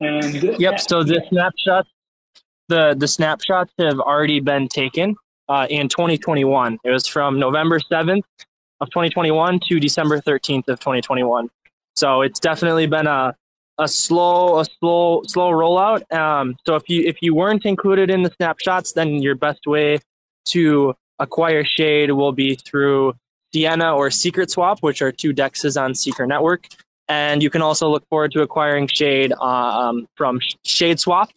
[0.00, 0.80] And yep.
[0.80, 1.88] So the snapshots,
[2.68, 5.16] the the snapshots have already been taken
[5.48, 6.78] uh, in 2021.
[6.84, 8.22] It was from November 7th
[8.80, 11.48] of 2021 to December 13th of 2021.
[11.94, 13.34] So it's definitely been a
[13.78, 16.10] a slow a slow slow rollout.
[16.12, 19.98] Um, so if you if you weren't included in the snapshots, then your best way
[20.46, 23.14] to acquire shade will be through
[23.52, 26.68] Sienna or Secret Swap, which are two dexes on Secret Network.
[27.08, 31.30] And you can also look forward to acquiring Shade um, from Shade Swap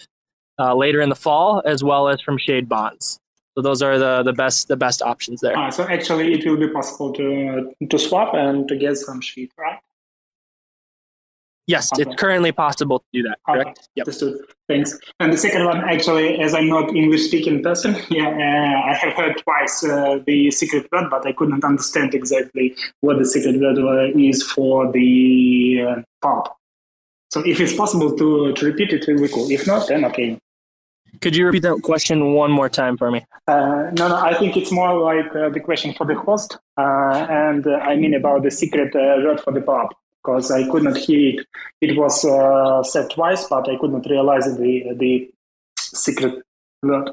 [0.58, 3.20] uh, later in the fall, as well as from Shade Bonds.
[3.56, 5.58] So those are the, the best the best options there.
[5.58, 9.52] Ah, so actually, it will be possible to to swap and to get some Shade,
[9.58, 9.80] right?
[11.70, 12.02] Yes, okay.
[12.02, 13.38] it's currently possible to do that.
[13.46, 13.78] Correct.
[13.78, 13.82] Okay.
[13.98, 14.08] Yep.
[14.08, 14.38] Understood.
[14.68, 15.00] Thanks.
[15.20, 19.14] And the second one, actually, as I'm not English speaking person, yeah, uh, I have
[19.14, 24.20] heard twice uh, the secret word, but I couldn't understand exactly what the secret word
[24.20, 26.48] is for the uh, pulp.
[27.30, 29.52] So if it's possible to, to repeat it, it will be cool.
[29.52, 30.40] If not, then okay.
[31.22, 33.24] Could you repeat that question one more time for me?
[33.48, 36.58] Uh, no, no, I think it's more like uh, the question for the host.
[36.78, 39.90] Uh, and uh, I mean about the secret uh, word for the pub,
[40.24, 41.48] because I could not hear it.
[41.82, 45.32] It was uh, said twice, but I could not realize the, the
[45.78, 46.44] secret
[46.84, 47.12] word.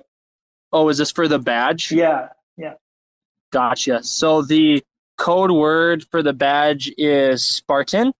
[0.73, 1.93] Oh, is this for the badge?
[1.93, 2.75] Yeah, yeah.
[3.51, 4.03] Gotcha.
[4.03, 4.83] So the
[5.17, 8.13] code word for the badge is Spartan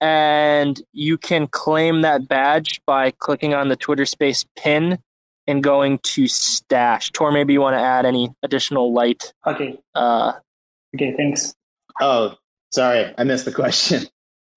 [0.00, 4.98] and you can claim that badge by clicking on the Twitter Space pin
[5.46, 7.12] and going to Stashh.
[7.12, 9.32] Tor, maybe you want to add any additional light.
[9.46, 9.78] Okay.
[9.94, 10.32] Uh,
[10.94, 11.54] okay, thanks.
[12.00, 12.34] Oh,
[12.72, 14.04] sorry, I missed the question.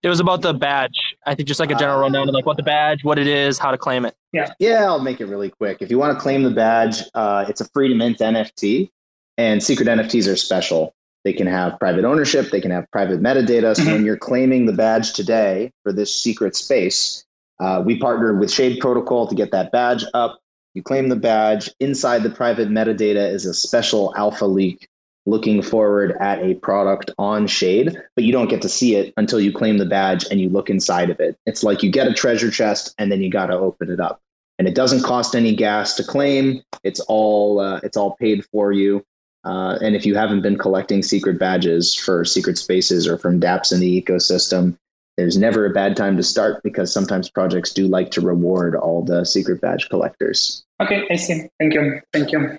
[0.03, 1.15] It was about the badge.
[1.25, 3.57] I think just like a general rundown of like what the badge, what it is,
[3.57, 4.13] how to claim it.
[4.33, 4.51] Yeah.
[4.59, 5.77] Yeah, I'll make it really quick.
[5.81, 8.91] If you want to claim the badge, uh, it's a free to mint NFT,
[9.37, 10.93] and secret NFTs are special.
[11.23, 13.77] They can have private ownership, they can have private metadata.
[13.77, 17.23] So when you're claiming the badge today for this secret space,
[17.61, 20.37] uh, we partnered with Shade Protocol to get that badge up.
[20.73, 21.69] You claim the badge.
[21.79, 24.89] Inside the private metadata is a special alpha leak
[25.25, 29.39] looking forward at a product on Shade, but you don't get to see it until
[29.39, 31.37] you claim the badge and you look inside of it.
[31.45, 34.19] It's like you get a treasure chest and then you got to open it up.
[34.59, 36.61] And it doesn't cost any gas to claim.
[36.83, 39.03] It's all uh, it's all paid for you.
[39.45, 43.73] Uh, and if you haven't been collecting secret badges for secret spaces or from dApps
[43.73, 44.77] in the ecosystem,
[45.17, 49.03] there's never a bad time to start because sometimes projects do like to reward all
[49.03, 50.63] the secret badge collectors.
[50.81, 51.47] Okay, I see.
[51.59, 51.99] Thank you.
[52.13, 52.57] Thank you.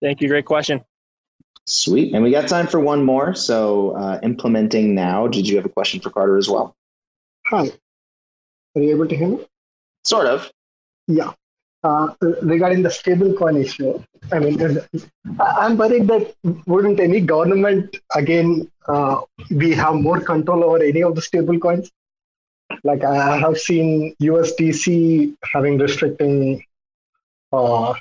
[0.00, 0.28] Thank you.
[0.28, 0.82] Great question.
[1.72, 2.14] Sweet.
[2.14, 3.34] And we got time for one more.
[3.34, 6.76] So, uh, implementing now, did you have a question for Carter as well?
[7.46, 7.70] Hi.
[8.74, 9.46] Are you able to hear me?
[10.04, 10.50] Sort of.
[11.06, 11.32] Yeah
[11.84, 12.08] uh,
[12.42, 14.02] regarding the stablecoin issue.
[14.30, 14.78] I mean,
[15.40, 16.34] I'm worried that
[16.66, 21.90] wouldn't any government again uh, we have more control over any of the stablecoins?
[22.84, 26.64] Like I have seen USDC having restricting,
[27.52, 27.94] uh,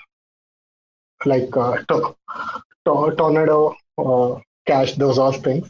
[1.26, 1.84] like uh,
[2.86, 5.70] to- to- tornado uh, cash, those all things.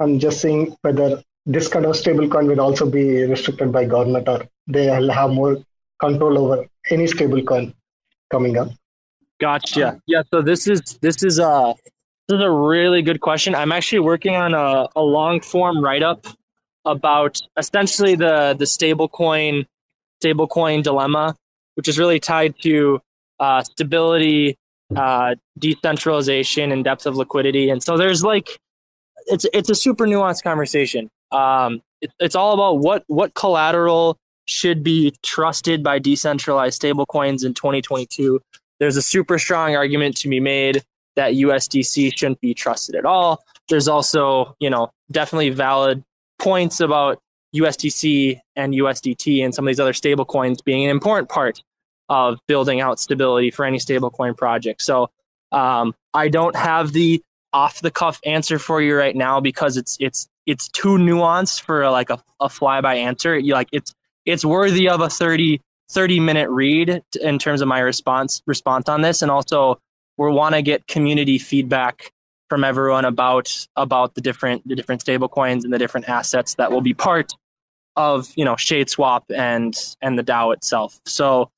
[0.00, 4.46] I'm just seeing whether this kind of stablecoin will also be restricted by government or
[4.66, 5.58] they'll have more
[6.00, 7.74] control over any stablecoin
[8.30, 8.68] coming up?
[9.40, 10.00] Gotcha.
[10.06, 10.22] Yeah.
[10.32, 11.74] So this is this is a
[12.28, 13.54] this is a really good question.
[13.54, 16.26] I'm actually working on a, a long form write up
[16.84, 19.66] about essentially the the stablecoin
[20.22, 21.36] stablecoin dilemma,
[21.74, 23.00] which is really tied to
[23.38, 24.56] uh, stability,
[24.94, 27.70] uh, decentralization, and depth of liquidity.
[27.70, 28.58] And so there's like
[29.26, 31.08] it's it's a super nuanced conversation.
[31.32, 37.52] Um, it, it's all about what what collateral should be trusted by decentralized stablecoins in
[37.54, 38.40] 2022.
[38.78, 40.82] There's a super strong argument to be made
[41.16, 43.42] that USDC shouldn't be trusted at all.
[43.68, 46.04] There's also, you know, definitely valid
[46.38, 47.18] points about
[47.54, 51.62] USDC and USDT and some of these other stablecoins being an important part
[52.08, 54.82] of building out stability for any stablecoin project.
[54.82, 55.10] So
[55.52, 59.96] um, I don't have the off the cuff answer for you right now because it's
[60.00, 63.38] it's it's too nuanced for like a, a flyby answer.
[63.38, 63.94] You like it's
[64.24, 69.02] it's worthy of a 30, 30 minute read in terms of my response response on
[69.02, 69.78] this and also
[70.18, 72.10] we want to get community feedback
[72.48, 76.70] from everyone about about the different the different stable coins and the different assets that
[76.72, 77.32] will be part
[77.96, 81.50] of you know shade swap and and the dao itself so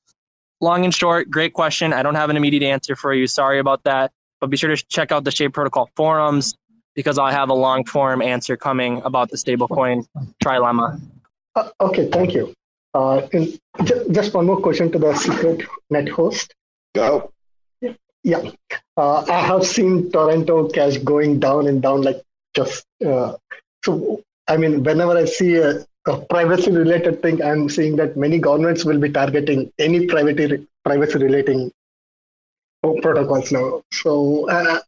[0.61, 3.83] long and short great question i don't have an immediate answer for you sorry about
[3.85, 6.55] that but be sure to check out the Shade protocol forums
[6.95, 10.05] because i have a long form answer coming about the stablecoin
[10.43, 11.01] trilemma
[11.57, 12.53] uh, okay thank you
[12.95, 13.59] uh, in,
[14.11, 16.55] just one more question to the secret net host.
[16.95, 17.31] Go.
[18.25, 18.51] Yeah.
[18.97, 22.23] Uh, I have seen Tornado cash going down and down like
[22.55, 22.85] just.
[23.05, 23.37] Uh,
[23.85, 28.39] so, I mean, whenever I see a, a privacy related thing, I'm seeing that many
[28.39, 31.71] governments will be targeting any privacy, privacy relating
[32.83, 33.83] protocols now.
[33.93, 34.81] So, uh,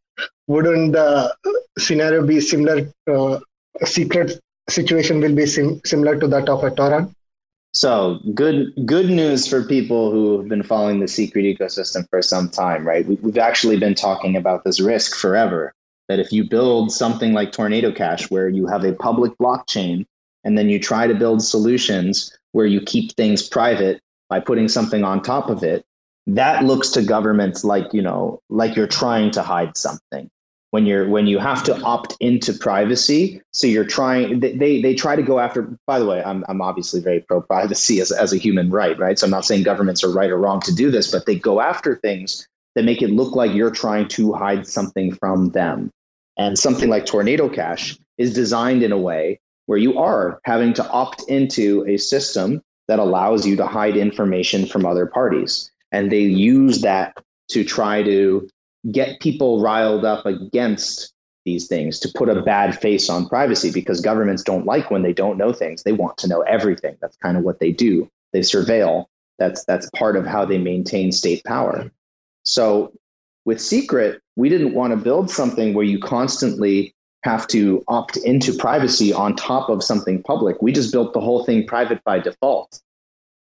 [0.49, 1.35] wouldn't the
[1.79, 2.93] scenario be similar?
[3.07, 3.39] Uh,
[3.85, 7.13] secret situation will be sim- similar to that of a torrent?
[7.73, 12.49] So good good news for people who have been following the secret ecosystem for some
[12.49, 13.07] time, right?
[13.07, 15.73] We, we've actually been talking about this risk forever.
[16.09, 20.05] That if you build something like Tornado Cash, where you have a public blockchain,
[20.45, 25.05] and then you try to build solutions where you keep things private by putting something
[25.05, 25.85] on top of it,
[26.27, 30.29] that looks to governments like you know, like you're trying to hide something.
[30.71, 35.17] when you're when you have to opt into privacy so you're trying they they try
[35.17, 38.37] to go after by the way i'm, I'm obviously very pro privacy as, as a
[38.37, 39.19] human right right?
[39.19, 41.61] So i'm not saying governments are right or wrong to do this but they go
[41.61, 45.91] after things that make it look like you're trying to hide something from them.
[46.39, 49.41] And something like tornado cash is designed in a way
[49.71, 54.67] where you are having to opt into a system that allows you to hide information
[54.67, 55.71] from other parties.
[55.93, 57.17] And they use that
[57.51, 58.49] to try to
[58.91, 61.13] get people riled up against
[61.45, 65.13] these things to put a bad face on privacy because governments don't like when they
[65.13, 65.85] don't know things.
[65.85, 66.97] They want to know everything.
[67.01, 68.11] That's kind of what they do.
[68.33, 69.05] They surveil.
[69.39, 71.89] That's that's part of how they maintain state power.
[72.45, 72.93] So
[73.45, 76.93] with secret we didn't want to build something where you constantly
[77.23, 81.45] have to opt into privacy on top of something public we just built the whole
[81.45, 82.81] thing private by default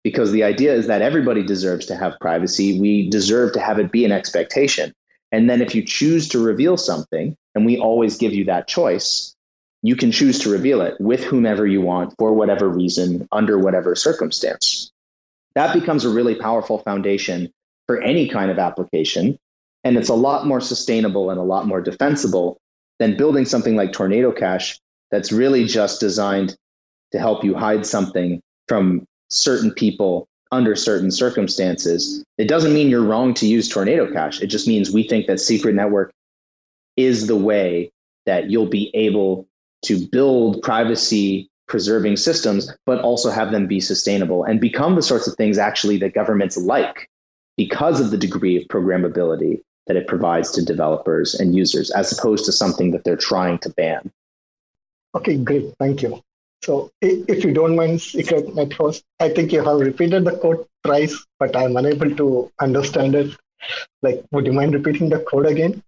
[0.03, 3.91] because the idea is that everybody deserves to have privacy we deserve to have it
[3.91, 4.93] be an expectation
[5.33, 9.35] and then if you choose to reveal something, and we always give you that choice,
[9.83, 13.95] you can choose to reveal it with whomever you want for whatever reason, under whatever
[13.95, 14.91] circumstance.
[15.55, 17.53] That becomes a really powerful foundation
[17.87, 19.39] for any kind of application.
[19.83, 22.60] And it's a lot more sustainable and a lot more defensible
[23.01, 24.78] than building something like Tornado Cash
[25.11, 26.57] that's really just designed
[27.11, 32.22] to help you hide something from certain people under certain circumstances.
[32.38, 34.40] It doesn't mean you're wrong to use Tornado Cash.
[34.40, 36.12] It just means we think that Secret Network
[36.96, 37.90] is the way
[38.26, 39.48] that you'll be able
[39.82, 45.26] to build privacy preserving systems, but also have them be sustainable and become the sorts
[45.26, 47.09] of things actually that governments like
[47.57, 49.61] because of the degree of programmability
[49.91, 53.70] that it provides to developers and users, as opposed to something that they're trying to
[53.70, 54.09] ban.
[55.16, 55.74] Okay, great.
[55.80, 56.22] Thank you.
[56.62, 61.26] So if you don't mind, Secret Network, I think you have repeated the code thrice,
[61.41, 63.36] but I'm unable to understand it.
[64.01, 65.82] Like, would you mind repeating the code again?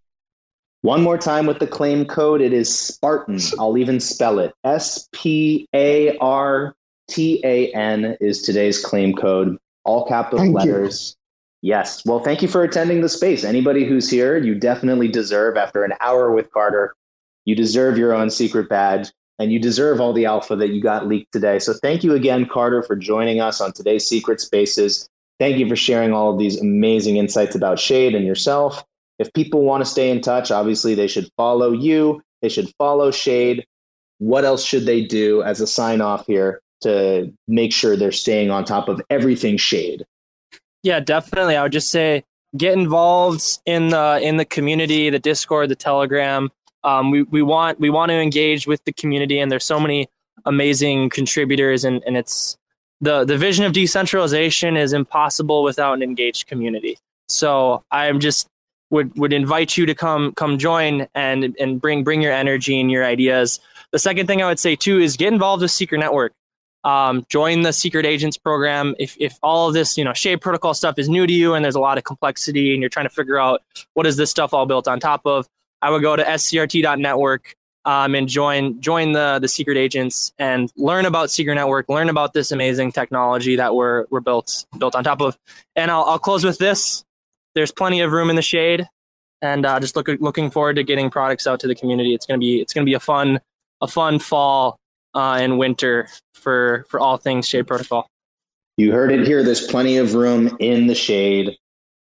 [0.80, 2.40] One more time with the claim code.
[2.40, 3.38] It is Spartan.
[3.56, 4.52] I'll even spell it.
[4.64, 6.74] S P A R
[7.08, 9.58] T A N is today's claim code.
[9.84, 11.14] All capital thank letters.
[11.62, 12.04] Yes.
[12.04, 13.44] Well, thank you for attending the space.
[13.44, 16.94] Anybody who's here, you definitely deserve, after an hour with Carter,
[17.44, 21.06] you deserve your own secret badge and you deserve all the alpha that you got
[21.06, 21.60] leaked today.
[21.60, 25.08] So thank you again, Carter, for joining us on today's Secret Spaces.
[25.38, 28.84] Thank you for sharing all of these amazing insights about Shade and yourself.
[29.18, 32.22] If people want to stay in touch, obviously they should follow you.
[32.42, 33.64] They should follow Shade.
[34.18, 38.50] What else should they do as a sign off here to make sure they're staying
[38.50, 40.04] on top of everything Shade?
[40.82, 41.56] Yeah, definitely.
[41.56, 42.24] I would just say
[42.56, 46.50] get involved in the in the community, the Discord, the Telegram.
[46.84, 50.08] Um, we, we want we want to engage with the community, and there's so many
[50.44, 52.56] amazing contributors, and, and it's
[53.00, 56.98] the the vision of decentralization is impossible without an engaged community.
[57.28, 58.48] So I'm just
[58.90, 62.90] would would invite you to come come join and and bring bring your energy and
[62.90, 63.60] your ideas.
[63.92, 66.32] The second thing I would say too is get involved with Secret Network.
[66.84, 68.94] Um, join the Secret Agents program.
[68.98, 71.64] If if all of this you know Shade Protocol stuff is new to you and
[71.64, 73.62] there's a lot of complexity and you're trying to figure out
[73.94, 75.48] what is this stuff all built on top of,
[75.80, 77.54] I would go to scrt.network
[77.84, 82.32] um, and join join the the secret agents and learn about secret network learn about
[82.32, 85.38] this amazing technology that we're we're built built on top of.
[85.76, 87.04] And i'll, I'll close with this.
[87.54, 88.88] There's plenty of room in the shade
[89.42, 92.14] and uh, just look, looking forward to getting products out to the community.
[92.14, 93.40] It's going to be it's to be a fun
[93.80, 94.78] a fun fall
[95.14, 98.08] uh, and winter for for all things shade protocol
[98.76, 101.56] you heard it here there's plenty of room in the shade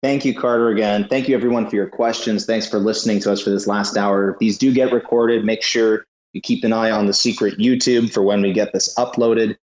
[0.05, 1.09] Thank you, Carter, again.
[1.09, 2.45] Thank you, everyone, for your questions.
[2.45, 4.37] Thanks for listening to us for this last hour.
[4.39, 5.47] These do get recorded.
[5.47, 8.95] Make sure you keep an eye on the secret YouTube for when we get this
[8.97, 9.57] uploaded.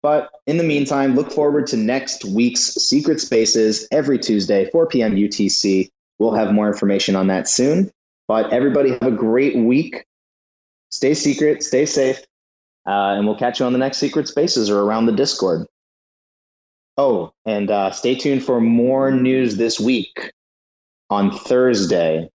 [0.00, 5.16] But in the meantime, look forward to next week's Secret Spaces every Tuesday, 4 p.m.
[5.16, 5.88] UTC.
[6.20, 7.90] We'll have more information on that soon.
[8.28, 10.04] But everybody have a great week.
[10.92, 12.24] Stay secret, stay safe,
[12.88, 15.66] uh, and we'll catch you on the next Secret Spaces or around the Discord.
[16.96, 20.32] Oh, and uh, stay tuned for more news this week
[21.10, 22.28] on Thursday.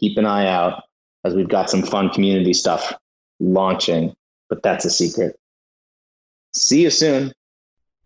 [0.00, 0.82] Keep an eye out
[1.24, 2.94] as we've got some fun community stuff
[3.38, 4.14] launching,
[4.48, 5.38] but that's a secret.
[6.54, 7.32] See you soon.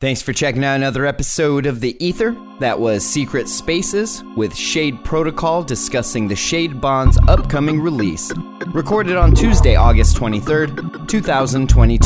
[0.05, 2.37] Thanks for checking out another episode of The Ether.
[2.59, 8.31] That was Secret Spaces with Shade Protocol discussing the Shade Bond's upcoming release.
[8.67, 12.05] Recorded on Tuesday, August 23rd, 2022.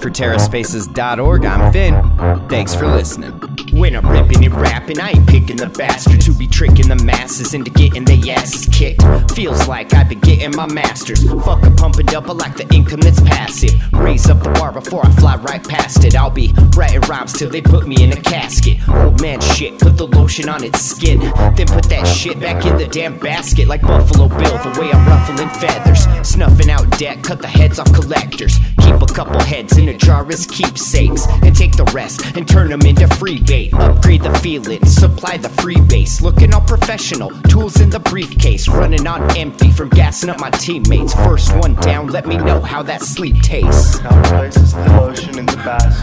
[0.00, 2.48] For TerraSpaces.org, I'm Finn.
[2.48, 3.51] Thanks for listening.
[3.72, 7.54] When I'm ripping and rapping, I ain't picking the bastards who be tricking the masses
[7.54, 9.02] into getting their asses kicked.
[9.32, 11.22] Feels like I've been getting my masters.
[11.44, 13.72] Fuck a pumping double like the income that's passive.
[13.92, 16.14] Raise up the bar before I fly right past it.
[16.14, 18.86] I'll be writing rhymes till they put me in a casket.
[18.88, 21.20] Old man shit, put the lotion on its skin.
[21.20, 24.58] Then put that shit back in the damn basket like Buffalo Bill.
[24.58, 28.58] The way I'm ruffling feathers, snuffing out debt, cut the heads off collectors.
[28.80, 32.68] Keep a couple heads in a jar as keepsakes, and take the rest and turn
[32.68, 33.72] them into free bait.
[33.74, 36.20] Upgrade the feeling, supply the free base.
[36.20, 38.68] Looking all professional, tools in the briefcase.
[38.68, 41.14] Running on empty from gassing up my teammates.
[41.14, 44.00] First one down, let me know how that sleep tastes.
[44.00, 46.02] Now the lotion in the basket.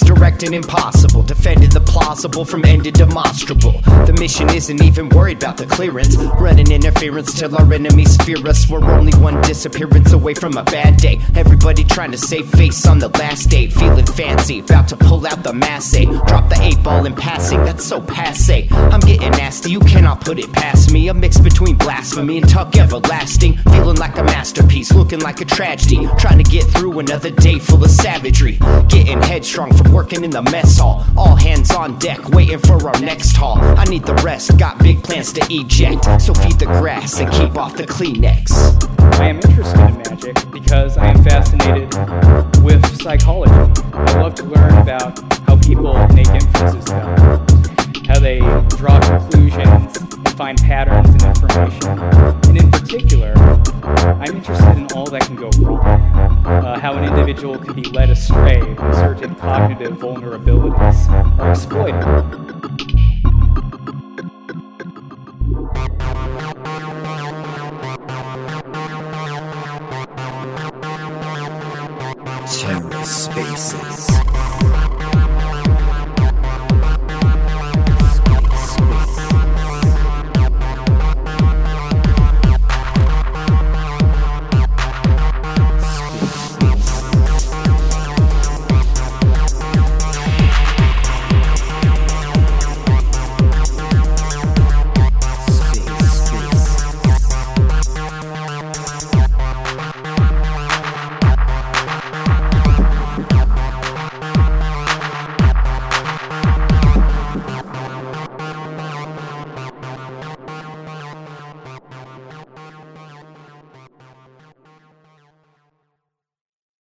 [0.00, 3.72] Precautions, and impossible, defending the plausible from ending demonstrable.
[4.06, 8.68] The mission isn't even worried about the clearance, running interference till our enemies fear us.
[8.68, 11.20] We're only one disappearance away from a bad day.
[11.34, 15.42] Everybody trying to save face on the last day, feeling fancy, about to pull out
[15.42, 16.06] the mass A.
[16.06, 18.68] Drop the eight ball in passing, that's so passe.
[18.70, 21.08] I'm getting nasty, you cannot put it past me.
[21.08, 26.08] A mix between blasphemy and tuck everlasting, feeling like a masterpiece, looking like a tragedy.
[26.18, 28.58] Trying to get through another day full of savagery.
[28.88, 31.04] Getting headstrong working in the mess hall.
[31.16, 33.58] All hands on deck, waiting for our next haul.
[33.58, 36.04] I need the rest, got big plans to eject.
[36.20, 38.52] So feed the grass and keep off the Kleenex.
[39.18, 41.94] I am interested in magic because I am fascinated
[42.62, 43.82] with psychology.
[43.92, 46.88] I love to learn about how people make inferences
[48.06, 48.38] how they
[48.76, 51.98] draw conclusions find patterns and information.
[52.48, 53.32] And in particular,
[53.82, 55.80] I'm interested in all that can go wrong,
[56.46, 61.08] uh, how an individual can be led astray by certain cognitive vulnerabilities
[61.38, 62.02] or exploited.
[72.46, 74.31] TerraSpaces.